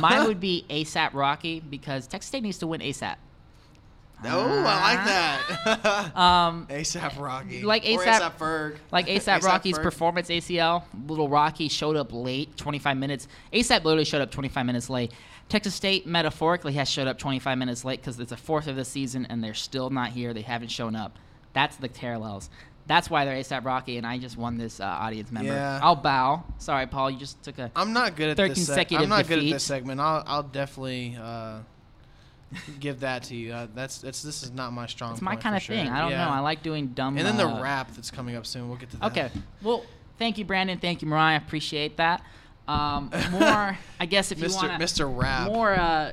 mine 0.00 0.26
would 0.26 0.40
be 0.40 0.64
ASAP 0.70 1.14
Rocky 1.14 1.60
because 1.60 2.06
Texas 2.06 2.28
State 2.28 2.42
needs 2.42 2.58
to 2.58 2.66
win 2.66 2.80
ASAP. 2.80 3.16
Oh, 4.22 4.64
I 4.66 4.94
like 4.94 5.04
that. 5.06 6.12
Um, 6.16 6.66
ASAP 6.68 7.18
Rocky. 7.18 7.62
Like 7.62 7.84
ASAP 7.84 8.36
Ferg. 8.36 8.76
like 8.92 9.06
ASAP 9.06 9.42
Rocky's 9.44 9.78
Ferg. 9.78 9.82
performance 9.82 10.28
ACL, 10.28 10.82
little 11.06 11.28
Rocky 11.28 11.68
showed 11.68 11.96
up 11.96 12.12
late, 12.12 12.54
25 12.58 12.98
minutes. 12.98 13.28
ASAP 13.52 13.82
literally 13.84 14.04
showed 14.04 14.20
up 14.20 14.30
25 14.30 14.66
minutes 14.66 14.90
late. 14.90 15.12
Texas 15.48 15.74
State 15.74 16.06
metaphorically 16.06 16.74
has 16.74 16.88
showed 16.88 17.08
up 17.08 17.18
25 17.18 17.56
minutes 17.56 17.84
late 17.84 18.00
because 18.00 18.20
it's 18.20 18.30
a 18.30 18.36
fourth 18.36 18.66
of 18.66 18.76
the 18.76 18.84
season 18.84 19.26
and 19.30 19.42
they're 19.42 19.54
still 19.54 19.88
not 19.88 20.10
here. 20.10 20.34
They 20.34 20.42
haven't 20.42 20.68
shown 20.70 20.94
up. 20.94 21.18
That's 21.54 21.76
the 21.76 21.88
parallels. 21.88 22.50
That's 22.90 23.08
why 23.08 23.24
they're 23.24 23.36
ASAP 23.36 23.64
Rocky, 23.64 23.98
and 23.98 24.04
I 24.04 24.18
just 24.18 24.36
won 24.36 24.58
this 24.58 24.80
uh, 24.80 24.84
audience 24.84 25.30
member. 25.30 25.52
Yeah. 25.52 25.78
I'll 25.80 25.94
bow. 25.94 26.42
Sorry, 26.58 26.88
Paul. 26.88 27.12
You 27.12 27.18
just 27.20 27.40
took 27.40 27.56
a. 27.60 27.70
I'm 27.76 27.92
not 27.92 28.16
good 28.16 28.30
at 28.30 28.36
Third 28.36 28.50
this. 28.50 28.68
seg- 28.68 29.00
I'm 29.00 29.08
not 29.08 29.28
good 29.28 29.38
at 29.38 29.44
this 29.44 29.62
segment. 29.62 30.00
I'll, 30.00 30.24
I'll 30.26 30.42
definitely 30.42 31.16
uh, 31.22 31.58
give 32.80 32.98
that 32.98 33.22
to 33.24 33.36
you. 33.36 33.52
Uh, 33.52 33.68
that's 33.76 33.98
that's 33.98 34.22
this 34.24 34.42
is 34.42 34.50
not 34.50 34.72
my 34.72 34.86
strong. 34.88 35.12
It's 35.12 35.22
my 35.22 35.36
kind 35.36 35.54
of 35.54 35.62
sure. 35.62 35.76
thing. 35.76 35.88
I 35.88 36.00
don't 36.00 36.10
Yeah. 36.10 36.24
know. 36.24 36.32
I 36.32 36.40
like 36.40 36.64
doing 36.64 36.88
dumb. 36.88 37.16
And 37.16 37.24
then 37.24 37.36
the 37.36 37.46
uh, 37.46 37.62
rap 37.62 37.92
that's 37.94 38.10
coming 38.10 38.34
up 38.34 38.44
soon. 38.44 38.68
We'll 38.68 38.76
get 38.76 38.90
to 38.90 38.96
that. 38.96 39.12
Okay. 39.12 39.30
Well, 39.62 39.84
thank 40.18 40.36
you, 40.36 40.44
Brandon. 40.44 40.76
Thank 40.80 41.00
you, 41.00 41.06
Mariah. 41.06 41.36
Appreciate 41.36 41.96
that. 41.98 42.24
Um, 42.66 43.10
more, 43.30 43.78
I 44.00 44.06
guess, 44.06 44.32
if 44.32 44.40
you 44.40 44.46
Mr. 44.46 44.68
want 44.68 44.82
Mr. 44.82 45.16
Rap. 45.16 45.46
more, 45.46 45.72
uh, 45.74 46.12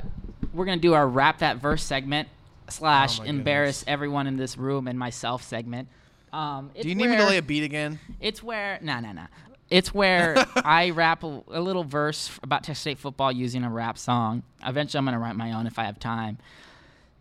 we're 0.53 0.65
gonna 0.65 0.77
do 0.77 0.93
our 0.93 1.07
rap 1.07 1.39
that 1.39 1.57
verse 1.57 1.81
segment 1.83 2.27
slash 2.69 3.19
Oh 3.19 3.23
embarrass 3.23 3.79
goodness. 3.79 3.91
everyone 3.93 4.27
in 4.27 4.37
this 4.37 4.59
room 4.59 4.87
and 4.87 4.99
myself 4.99 5.41
segment. 5.41 5.87
Um, 6.33 6.71
it's 6.75 6.83
Do 6.83 6.89
you 6.89 6.95
need 6.95 7.09
me 7.09 7.17
to 7.17 7.25
lay 7.25 7.37
a 7.37 7.41
beat 7.41 7.63
again? 7.63 7.99
It's 8.19 8.43
where 8.43 8.79
no 8.81 8.99
no 8.99 9.11
no. 9.11 9.25
It's 9.69 9.93
where 9.93 10.45
I 10.55 10.91
rap 10.91 11.23
a, 11.23 11.43
a 11.49 11.61
little 11.61 11.83
verse 11.83 12.37
about 12.43 12.63
Texas 12.63 12.79
State 12.79 12.99
football 12.99 13.31
using 13.31 13.63
a 13.63 13.69
rap 13.69 13.97
song. 13.97 14.43
Eventually, 14.65 14.99
I'm 14.99 15.05
gonna 15.05 15.19
write 15.19 15.35
my 15.35 15.53
own 15.53 15.67
if 15.67 15.79
I 15.79 15.83
have 15.83 15.99
time. 15.99 16.37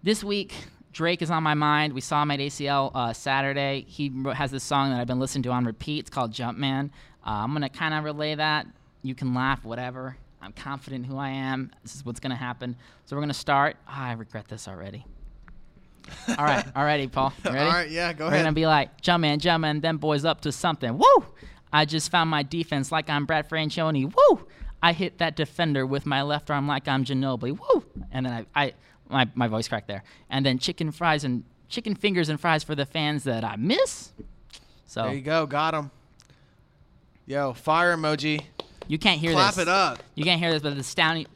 This 0.02 0.22
week, 0.22 0.54
Drake 0.92 1.22
is 1.22 1.30
on 1.30 1.42
my 1.42 1.54
mind. 1.54 1.92
We 1.92 2.00
saw 2.00 2.22
him 2.22 2.30
at 2.30 2.40
ACL 2.40 2.90
uh, 2.94 3.12
Saturday. 3.12 3.84
He 3.88 4.12
has 4.34 4.50
this 4.50 4.64
song 4.64 4.90
that 4.90 5.00
I've 5.00 5.06
been 5.06 5.20
listening 5.20 5.42
to 5.44 5.50
on 5.50 5.64
repeat. 5.64 6.00
It's 6.00 6.10
called 6.10 6.32
Jumpman. 6.32 6.90
Uh, 7.26 7.30
I'm 7.30 7.52
gonna 7.52 7.68
kind 7.68 7.94
of 7.94 8.04
relay 8.04 8.34
that. 8.34 8.66
You 9.02 9.14
can 9.14 9.34
laugh, 9.34 9.64
whatever. 9.64 10.16
I'm 10.40 10.52
confident 10.52 11.06
who 11.06 11.16
I 11.16 11.30
am. 11.30 11.70
This 11.82 11.94
is 11.96 12.04
what's 12.04 12.20
gonna 12.20 12.36
happen. 12.36 12.76
So 13.04 13.16
we're 13.16 13.22
gonna 13.22 13.34
start. 13.34 13.76
Ah, 13.88 14.08
I 14.08 14.12
regret 14.12 14.48
this 14.48 14.68
already. 14.68 15.04
All 16.38 16.44
right, 16.44 16.64
all 16.74 16.84
righty, 16.84 17.06
Paul. 17.08 17.32
You 17.44 17.50
ready? 17.52 17.66
All 17.66 17.72
right, 17.72 17.90
yeah, 17.90 18.12
go 18.12 18.24
ahead. 18.26 18.32
We're 18.32 18.34
ahead. 18.36 18.44
gonna 18.46 18.54
be 18.54 18.66
like, 18.66 19.00
Jumpman, 19.00 19.38
Jumpman, 19.38 19.80
them 19.82 19.98
boys 19.98 20.24
up 20.24 20.40
to 20.42 20.52
something. 20.52 20.98
Woo! 20.98 21.24
I 21.72 21.84
just 21.84 22.10
found 22.10 22.30
my 22.30 22.42
defense 22.42 22.90
like 22.92 23.10
I'm 23.10 23.26
Brad 23.26 23.48
Franchione. 23.48 24.12
Woo! 24.14 24.46
I 24.82 24.92
hit 24.92 25.18
that 25.18 25.36
defender 25.36 25.86
with 25.86 26.06
my 26.06 26.22
left 26.22 26.50
arm 26.50 26.66
like 26.68 26.86
I'm 26.88 27.04
Ginobili. 27.04 27.58
Woo! 27.58 27.84
And 28.12 28.26
then 28.26 28.46
I, 28.54 28.64
I 28.64 28.72
my, 29.08 29.28
my 29.34 29.48
voice 29.48 29.68
cracked 29.68 29.88
there. 29.88 30.02
And 30.30 30.44
then 30.44 30.58
chicken 30.58 30.90
fries 30.92 31.24
and 31.24 31.44
chicken 31.68 31.94
fingers 31.94 32.28
and 32.28 32.40
fries 32.40 32.62
for 32.64 32.74
the 32.74 32.86
fans 32.86 33.24
that 33.24 33.44
I 33.44 33.56
miss. 33.56 34.12
So 34.86 35.02
there 35.04 35.14
you 35.14 35.20
go. 35.22 35.46
Got 35.46 35.74
him. 35.74 35.90
Yo, 37.26 37.52
fire 37.54 37.96
emoji. 37.96 38.42
You 38.88 38.98
can't 38.98 39.18
hear 39.20 39.32
Clap 39.32 39.54
this. 39.54 39.62
it 39.62 39.68
up. 39.68 39.98
You 40.14 40.24
can't 40.24 40.40
hear 40.40 40.52
this, 40.52 40.62
but 40.62 40.74
the 40.74 40.80
astounding, 40.80 41.26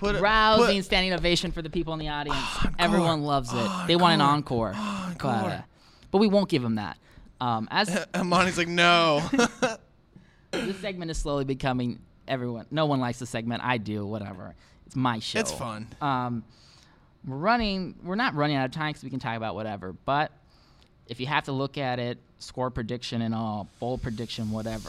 Put 0.00 0.18
rousing 0.18 0.78
put- 0.78 0.84
standing 0.86 1.12
ovation 1.12 1.52
for 1.52 1.60
the 1.60 1.68
people 1.68 1.92
in 1.92 1.98
the 1.98 2.08
audience. 2.08 2.38
Encore. 2.56 2.72
Everyone 2.78 3.22
loves 3.22 3.50
it. 3.52 3.70
They 3.86 3.96
want 3.96 4.14
an 4.14 4.22
encore. 4.22 4.72
Encore. 4.74 5.14
But, 5.20 5.52
uh, 5.52 5.62
but 6.10 6.18
we 6.18 6.26
won't 6.26 6.48
give 6.48 6.62
them 6.62 6.76
that. 6.76 6.96
Um, 7.38 7.68
as 7.70 8.06
Amani's 8.14 8.56
like, 8.56 8.66
no. 8.66 9.22
this 10.52 10.78
segment 10.78 11.10
is 11.10 11.18
slowly 11.18 11.44
becoming 11.44 12.00
everyone. 12.26 12.64
No 12.70 12.86
one 12.86 12.98
likes 12.98 13.18
the 13.18 13.26
segment. 13.26 13.62
I 13.62 13.76
do. 13.76 14.06
Whatever. 14.06 14.54
It's 14.86 14.96
my 14.96 15.18
show. 15.18 15.40
It's 15.40 15.52
fun. 15.52 15.86
Um, 16.00 16.44
we're 17.26 17.36
running. 17.36 17.94
We're 18.02 18.14
not 18.14 18.34
running 18.34 18.56
out 18.56 18.64
of 18.64 18.70
time 18.70 18.90
because 18.90 19.04
we 19.04 19.10
can 19.10 19.20
talk 19.20 19.36
about 19.36 19.54
whatever. 19.54 19.92
But 19.92 20.32
if 21.08 21.20
you 21.20 21.26
have 21.26 21.44
to 21.44 21.52
look 21.52 21.76
at 21.76 21.98
it, 21.98 22.16
score 22.38 22.70
prediction 22.70 23.20
and 23.20 23.34
all, 23.34 23.68
bowl 23.78 23.98
prediction, 23.98 24.50
whatever. 24.50 24.88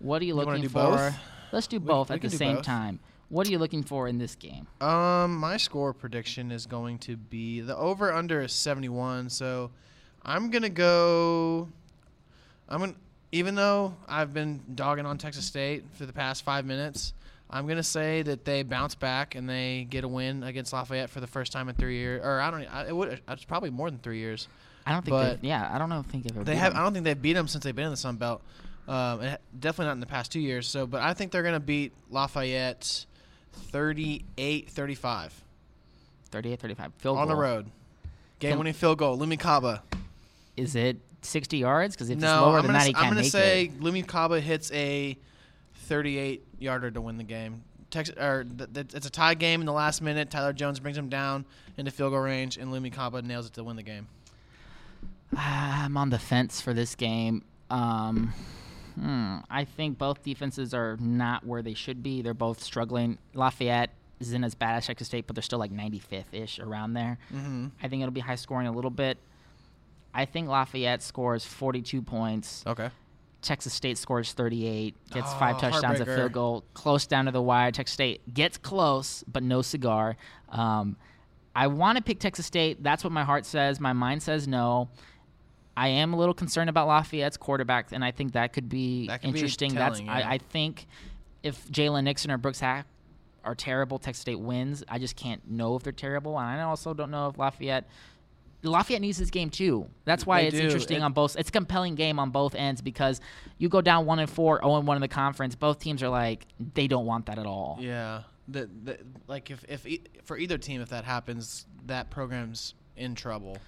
What 0.00 0.20
are 0.20 0.24
you 0.24 0.34
wanna 0.34 0.50
looking 0.50 0.68
for? 0.68 0.82
both? 0.82 1.14
Let's 1.52 1.68
do 1.68 1.78
both 1.78 2.10
we 2.10 2.16
at 2.16 2.22
the 2.22 2.30
same 2.30 2.56
both. 2.56 2.64
time. 2.64 2.98
What 3.28 3.46
are 3.46 3.50
you 3.50 3.58
looking 3.58 3.82
for 3.82 4.08
in 4.08 4.18
this 4.18 4.34
game? 4.34 4.66
Um, 4.80 5.36
my 5.36 5.56
score 5.58 5.92
prediction 5.92 6.50
is 6.50 6.66
going 6.66 6.98
to 7.00 7.16
be 7.16 7.60
the 7.60 7.76
over 7.76 8.12
under 8.12 8.40
is 8.40 8.52
71. 8.52 9.28
So 9.30 9.70
I'm 10.24 10.50
gonna 10.50 10.70
go. 10.70 11.68
I'm 12.68 12.80
gonna 12.80 12.94
even 13.32 13.54
though 13.54 13.94
I've 14.08 14.32
been 14.32 14.62
dogging 14.74 15.04
on 15.06 15.18
Texas 15.18 15.44
State 15.44 15.84
for 15.94 16.06
the 16.06 16.12
past 16.12 16.42
five 16.44 16.64
minutes. 16.64 17.12
I'm 17.50 17.66
gonna 17.66 17.82
say 17.82 18.20
that 18.22 18.44
they 18.44 18.62
bounce 18.62 18.94
back 18.94 19.34
and 19.34 19.48
they 19.48 19.86
get 19.88 20.04
a 20.04 20.08
win 20.08 20.42
against 20.42 20.70
Lafayette 20.74 21.08
for 21.08 21.20
the 21.20 21.26
first 21.26 21.50
time 21.50 21.70
in 21.70 21.74
three 21.76 21.96
years, 21.96 22.22
or 22.22 22.40
I 22.40 22.50
don't. 22.50 22.62
I, 22.66 22.88
it 22.88 22.94
would. 22.96 23.22
It's 23.26 23.44
probably 23.44 23.70
more 23.70 23.90
than 23.90 24.00
three 24.00 24.18
years. 24.18 24.48
I 24.84 24.92
don't 24.92 25.02
think. 25.02 25.12
But 25.12 25.40
they, 25.40 25.48
yeah, 25.48 25.70
I 25.74 25.78
don't 25.78 25.88
know. 25.88 26.02
Think 26.10 26.24
they've 26.24 26.36
ever 26.36 26.44
They 26.44 26.52
beat 26.52 26.58
have. 26.58 26.72
them. 26.74 26.80
I 26.80 26.84
don't 26.84 26.92
think 26.92 27.04
they've 27.06 27.20
beat 27.22 27.32
them 27.32 27.48
since 27.48 27.64
they've 27.64 27.74
been 27.74 27.86
in 27.86 27.90
the 27.90 27.96
Sun 27.96 28.16
Belt. 28.16 28.42
Um, 28.86 29.20
definitely 29.58 29.86
not 29.86 29.92
in 29.92 30.00
the 30.00 30.06
past 30.06 30.30
two 30.30 30.40
years. 30.40 30.66
So, 30.68 30.86
but 30.86 31.00
I 31.00 31.14
think 31.14 31.32
they're 31.32 31.42
gonna 31.42 31.58
beat 31.58 31.92
Lafayette 32.10 33.06
38-35 33.72 35.30
38 36.30 36.60
35. 36.60 36.92
Field 36.98 37.18
on 37.18 37.28
the 37.28 37.34
goal. 37.34 37.42
road. 37.42 37.64
Can- 38.40 38.50
Game-winning 38.50 38.72
field 38.74 38.98
goal, 38.98 39.18
Lumi 39.18 39.38
Kaba. 39.40 39.82
Is 40.56 40.74
it 40.76 40.98
60 41.22 41.56
yards? 41.58 41.94
Because 41.96 42.10
if 42.10 42.14
it's 42.14 42.22
No, 42.22 42.42
lower 42.46 42.58
I'm 42.58 42.62
than 42.66 42.72
gonna, 42.72 42.78
that, 42.78 42.84
he 42.86 42.90
s- 42.90 42.94
can't 42.94 43.04
I'm 43.06 43.10
gonna 43.12 43.22
make 43.22 43.32
say 43.32 43.64
it. 43.64 43.80
Lumi 43.80 44.06
Kaba 44.06 44.40
hits 44.40 44.70
a 44.72 45.16
38 45.86 46.44
yarder 46.58 46.90
to 46.90 47.00
win 47.00 47.16
the 47.16 47.24
game. 47.24 47.62
Texas, 47.90 48.14
or 48.18 48.44
th- 48.44 48.70
th- 48.74 48.94
it's 48.94 49.06
a 49.06 49.10
tie 49.10 49.32
game 49.34 49.60
in 49.60 49.66
the 49.66 49.72
last 49.72 50.02
minute. 50.02 50.30
Tyler 50.30 50.52
Jones 50.52 50.78
brings 50.78 50.98
him 50.98 51.08
down 51.08 51.46
into 51.78 51.90
field 51.90 52.12
goal 52.12 52.20
range, 52.20 52.58
and 52.58 52.70
Lumi 52.72 52.92
Kaba 52.92 53.22
nails 53.22 53.46
it 53.46 53.54
to 53.54 53.64
win 53.64 53.76
the 53.76 53.82
game. 53.82 54.06
Ah, 55.34 55.84
I'm 55.86 55.96
on 55.96 56.10
the 56.10 56.18
fence 56.18 56.60
for 56.60 56.74
this 56.74 56.94
game. 56.94 57.42
Um, 57.70 58.34
hmm, 58.98 59.36
I 59.50 59.64
think 59.64 59.98
both 59.98 60.22
defenses 60.22 60.74
are 60.74 60.96
not 61.00 61.46
where 61.46 61.62
they 61.62 61.74
should 61.74 62.02
be. 62.02 62.22
They're 62.22 62.34
both 62.34 62.62
struggling. 62.62 63.18
Lafayette 63.34 63.90
isn't 64.20 64.42
as 64.44 64.54
bad 64.54 64.76
as 64.76 64.86
Texas 64.86 65.06
State, 65.08 65.26
but 65.26 65.36
they're 65.36 65.42
still 65.42 65.58
like 65.58 65.72
95th 65.72 66.24
ish 66.32 66.58
around 66.58 66.94
there. 66.94 67.18
Mm-hmm. 67.34 67.66
I 67.82 67.88
think 67.88 68.02
it'll 68.02 68.12
be 68.12 68.20
high 68.20 68.34
scoring 68.34 68.66
a 68.66 68.72
little 68.72 68.90
bit. 68.90 69.18
I 70.14 70.24
think 70.24 70.48
Lafayette 70.48 71.02
scores 71.02 71.44
42 71.44 72.02
points. 72.02 72.64
Okay. 72.66 72.90
Texas 73.40 73.72
State 73.72 73.96
scores 73.98 74.32
38, 74.32 74.96
gets 75.12 75.28
Oh, 75.30 75.38
five 75.38 75.60
touchdowns, 75.60 76.00
a 76.00 76.04
field 76.04 76.32
goal, 76.32 76.64
close 76.74 77.06
down 77.06 77.26
to 77.26 77.30
the 77.30 77.40
wire. 77.40 77.70
Texas 77.70 77.94
State 77.94 78.34
gets 78.34 78.58
close, 78.58 79.22
but 79.28 79.44
no 79.44 79.62
cigar. 79.62 80.16
Um, 80.48 80.96
I 81.54 81.68
want 81.68 81.98
to 81.98 82.02
pick 82.02 82.18
Texas 82.18 82.46
State. 82.46 82.82
That's 82.82 83.04
what 83.04 83.12
my 83.12 83.22
heart 83.22 83.46
says. 83.46 83.78
My 83.78 83.92
mind 83.92 84.22
says 84.24 84.48
no. 84.48 84.88
I 85.78 85.88
am 85.88 86.12
a 86.12 86.16
little 86.16 86.34
concerned 86.34 86.68
about 86.68 86.88
Lafayette's 86.88 87.36
quarterback, 87.36 87.92
and 87.92 88.04
I 88.04 88.10
think 88.10 88.32
that 88.32 88.52
could 88.52 88.68
be 88.68 89.06
That 89.06 89.22
could 89.22 89.32
be 89.32 89.38
interesting. 89.38 89.74
That's 89.74 89.98
telling, 90.00 90.08
I. 90.10 90.32
I 90.32 90.38
think 90.38 90.86
if 91.42 91.66
Jalen 91.68 92.04
Nixon 92.04 92.30
or 92.30 92.38
Brooks 92.38 92.60
Haack 92.60 92.84
are 93.44 93.54
terrible, 93.54 93.98
Texas 93.98 94.20
State 94.22 94.40
wins. 94.40 94.82
I 94.88 94.98
just 94.98 95.14
can't 95.16 95.48
know 95.50 95.76
if 95.76 95.82
they're 95.84 95.92
terrible, 95.92 96.38
and 96.38 96.60
I 96.60 96.64
also 96.64 96.94
don't 96.94 97.10
know 97.10 97.28
if 97.28 97.38
Lafayette. 97.38 97.86
Lafayette 98.64 99.00
needs 99.00 99.18
this 99.18 99.30
game 99.30 99.50
too. 99.50 99.86
That's 100.04 100.26
why 100.26 100.40
They 100.42 100.48
it's 100.48 100.56
do. 100.58 100.64
interesting 100.64 100.96
It- 100.98 101.02
on 101.02 101.12
both. 101.12 101.36
It's 101.36 101.48
a 101.48 101.52
compelling 101.52 101.94
game 101.94 102.18
on 102.18 102.30
both 102.30 102.56
ends 102.56 102.82
because 102.82 103.20
you 103.58 103.68
go 103.68 103.80
down 103.80 104.04
one 104.04 104.18
and 104.18 104.28
four, 104.28 104.58
zero 104.60 104.76
and 104.78 104.86
one 104.86 104.96
in 104.96 105.00
the 105.00 105.06
conference. 105.06 105.54
Both 105.54 105.78
teams 105.78 106.02
are 106.02 106.08
like 106.08 106.44
they 106.74 106.88
don't 106.88 107.06
want 107.06 107.26
that 107.26 107.38
at 107.38 107.46
all. 107.46 107.78
Yeah. 107.80 108.22
The, 108.48 108.68
the, 108.82 108.98
like 109.28 109.50
if, 109.52 109.64
if 109.68 109.86
e- 109.86 110.02
for 110.24 110.36
either 110.36 110.58
team 110.58 110.80
if 110.80 110.88
that 110.88 111.04
happens, 111.04 111.66
that 111.86 112.10
program's 112.10 112.74
in 112.96 113.14
trouble. 113.14 113.58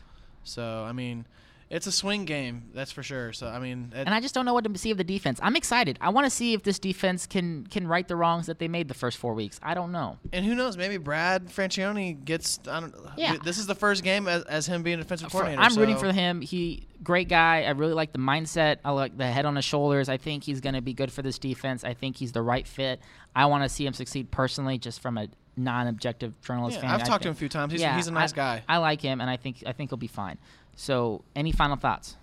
So 0.43 0.85
I 0.85 0.91
mean, 0.93 1.25
it's 1.71 1.87
a 1.87 1.93
swing 1.93 2.25
game, 2.25 2.65
that's 2.75 2.91
for 2.91 3.03
sure. 3.03 3.33
So 3.33 3.47
I 3.47 3.61
mean, 3.61 3.93
And 3.95 4.09
I 4.13 4.21
just 4.21 4.35
don't 4.35 4.45
know 4.45 4.53
what 4.55 4.65
to 4.65 4.79
see 4.79 4.91
of 4.91 4.99
the 4.99 5.05
defense. 5.05 5.39
I'm 5.43 5.55
excited. 5.55 5.97
I 6.01 6.09
want 6.11 6.25
to 6.27 6.31
see 6.31 6.53
if 6.53 6.65
this 6.65 6.79
defense 6.81 7.27
can 7.27 7.67
can 7.69 7.87
right 7.87 8.07
the 8.09 8.17
wrongs 8.17 8.47
that 8.47 8.59
they 8.59 8.67
made 8.69 8.89
the 8.89 8.95
first 8.95 9.17
four 9.19 9.35
weeks. 9.35 9.61
I 9.63 9.75
don't 9.75 9.93
know. 9.93 10.19
and 10.33 10.45
who 10.45 10.55
knows? 10.57 10.77
Maybe 10.77 10.97
Brad 10.97 11.47
Franchione 11.49 12.25
gets. 12.25 12.59
I 12.69 12.81
don't. 12.81 12.95
Yeah. 13.17 13.37
This 13.45 13.59
is 13.59 13.67
the 13.67 13.75
first 13.77 14.03
game 14.03 14.27
as, 14.29 14.43
as 14.45 14.67
him 14.67 14.83
being 14.83 14.99
a 14.99 15.03
defensive 15.03 15.31
coordinator. 15.31 15.63
I'm 15.63 15.75
rooting 15.77 15.97
for 15.97 16.13
him. 16.13 16.41
He 16.41 16.87
great 17.03 17.29
guy. 17.29 17.63
I 17.63 17.71
really 17.71 17.95
like 17.95 18.13
the 18.13 18.19
mindset. 18.19 18.79
I 18.85 18.91
like 18.91 19.17
the 19.17 19.27
head 19.27 19.47
on 19.47 19.57
his 19.57 19.65
shoulders. 19.65 20.09
I 20.09 20.17
think 20.17 20.45
he's 20.45 20.61
going 20.61 20.75
to 20.75 20.83
be 20.83 20.93
good 20.93 21.11
for 21.13 21.23
this 21.23 21.39
defense. 21.39 21.83
I 21.85 21.95
think 21.95 22.17
he's 22.17 22.33
the 22.33 22.43
right 22.43 22.67
fit. 22.67 23.01
I 23.35 23.47
want 23.47 23.63
to 23.63 23.69
see 23.69 23.87
him 23.87 23.95
succeed 23.95 24.31
personally, 24.31 24.77
just 24.77 25.01
from 25.01 25.17
a 25.17 25.29
non-objective 25.57 26.41
journalist 26.43 26.77
Yeah, 26.77 26.83
fan. 26.83 26.91
I've 26.91 27.03
I 27.03 27.05
talked 27.05 27.23
to 27.23 27.29
him 27.29 27.33
a 27.33 27.37
few 27.37 27.49
times. 27.49 27.73
He's, 27.73 27.81
yeah, 27.81 27.97
he's 27.97 28.07
a 28.09 28.13
nice 28.13 28.33
I- 28.33 28.37
guy. 28.37 28.63
I 28.69 28.79
like 28.79 29.01
him, 29.01 29.21
and 29.21 29.31
I 29.31 29.37
think 29.37 29.63
I 29.67 29.73
think 29.73 29.91
he'll 29.91 29.97
be 29.99 30.07
fine. 30.09 30.39
So, 30.81 31.25
any 31.37 31.53
final 31.53 31.77
thoughts? 31.77 32.17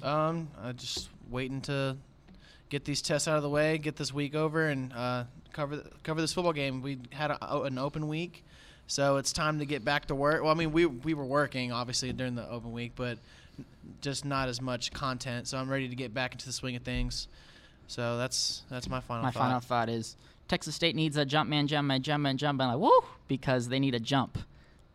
Um, 0.00 0.46
I 0.62 0.70
just 0.70 1.08
waiting 1.28 1.60
to 1.62 1.96
get 2.68 2.84
these 2.84 3.02
tests 3.02 3.26
out 3.26 3.36
of 3.36 3.42
the 3.42 3.48
way, 3.50 3.78
get 3.78 3.96
this 3.96 4.14
week 4.14 4.36
over, 4.36 4.68
and 4.68 4.92
uh, 4.92 5.24
cover 5.52 5.82
cover 6.04 6.20
this 6.20 6.32
football 6.32 6.52
game. 6.52 6.82
We 6.82 6.98
had 7.10 7.32
a, 7.32 7.62
an 7.62 7.78
open 7.78 8.06
week, 8.06 8.44
so 8.86 9.16
it's 9.16 9.32
time 9.32 9.58
to 9.58 9.66
get 9.66 9.84
back 9.84 10.06
to 10.06 10.14
work. 10.14 10.40
Well, 10.44 10.52
I 10.52 10.54
mean, 10.54 10.70
we 10.70 10.86
we 10.86 11.14
were 11.14 11.24
working 11.24 11.72
obviously 11.72 12.12
during 12.12 12.36
the 12.36 12.48
open 12.48 12.70
week, 12.70 12.92
but 12.94 13.18
just 14.02 14.24
not 14.24 14.48
as 14.48 14.60
much 14.60 14.92
content. 14.92 15.48
So 15.48 15.58
I'm 15.58 15.68
ready 15.68 15.88
to 15.88 15.96
get 15.96 16.14
back 16.14 16.30
into 16.30 16.46
the 16.46 16.52
swing 16.52 16.76
of 16.76 16.82
things. 16.82 17.26
So 17.88 18.18
that's 18.18 18.62
that's 18.70 18.88
my 18.88 19.00
final 19.00 19.24
My 19.24 19.32
thought. 19.32 19.40
final 19.40 19.58
thought 19.60 19.88
is 19.88 20.16
Texas 20.46 20.76
State 20.76 20.94
needs 20.94 21.16
a 21.16 21.24
jump 21.24 21.50
man, 21.50 21.66
jump 21.66 21.88
man, 21.88 22.02
jump 22.02 22.22
man, 22.22 22.36
jump 22.36 22.58
man, 22.58 22.68
like 22.68 22.78
woo, 22.78 23.00
because 23.26 23.68
they 23.68 23.80
need 23.80 23.96
a 23.96 24.00
jump 24.00 24.38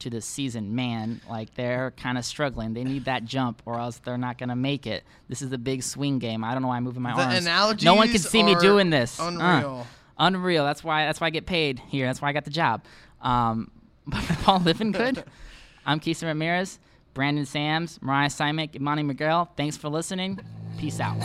to 0.01 0.09
the 0.09 0.21
season. 0.21 0.75
Man, 0.75 1.21
like 1.29 1.53
they're 1.55 1.91
kind 1.91 2.17
of 2.17 2.25
struggling. 2.25 2.73
They 2.73 2.83
need 2.83 3.05
that 3.05 3.25
jump, 3.25 3.61
or 3.65 3.79
else 3.79 3.99
they're 3.99 4.17
not 4.17 4.37
gonna 4.37 4.55
make 4.55 4.85
it. 4.85 5.03
This 5.29 5.41
is 5.41 5.51
a 5.51 5.57
big 5.57 5.83
swing 5.83 6.19
game. 6.19 6.43
I 6.43 6.53
don't 6.53 6.61
know 6.61 6.67
why 6.67 6.77
I'm 6.77 6.83
moving 6.83 7.01
my 7.01 7.15
the 7.15 7.21
arms. 7.23 7.37
analogies 7.39 7.85
no 7.85 7.95
one 7.95 8.09
can 8.09 8.19
see 8.19 8.43
me 8.43 8.55
doing 8.55 8.89
this. 8.89 9.19
Uh, 9.19 9.25
Unreal. 9.27 9.87
unreal. 10.17 10.63
That's 10.65 10.83
why. 10.83 11.05
That's 11.05 11.19
why 11.21 11.27
I 11.27 11.29
get 11.31 11.45
paid 11.45 11.79
here. 11.79 12.05
That's 12.07 12.21
why 12.21 12.29
I 12.29 12.33
got 12.33 12.45
the 12.45 12.51
job. 12.51 12.83
Um, 13.21 13.71
but 14.07 14.21
for 14.21 14.33
Paul 14.43 14.59
Livingood, 14.61 15.23
I'm 15.85 15.99
Keith 15.99 16.21
Ramirez, 16.23 16.79
Brandon 17.13 17.45
Sams, 17.45 18.01
Mariah 18.01 18.29
Simek, 18.29 18.75
Imani 18.75 19.03
Miguel. 19.03 19.51
Thanks 19.55 19.77
for 19.77 19.89
listening. 19.89 20.39
Peace 20.77 20.99
out. 20.99 21.17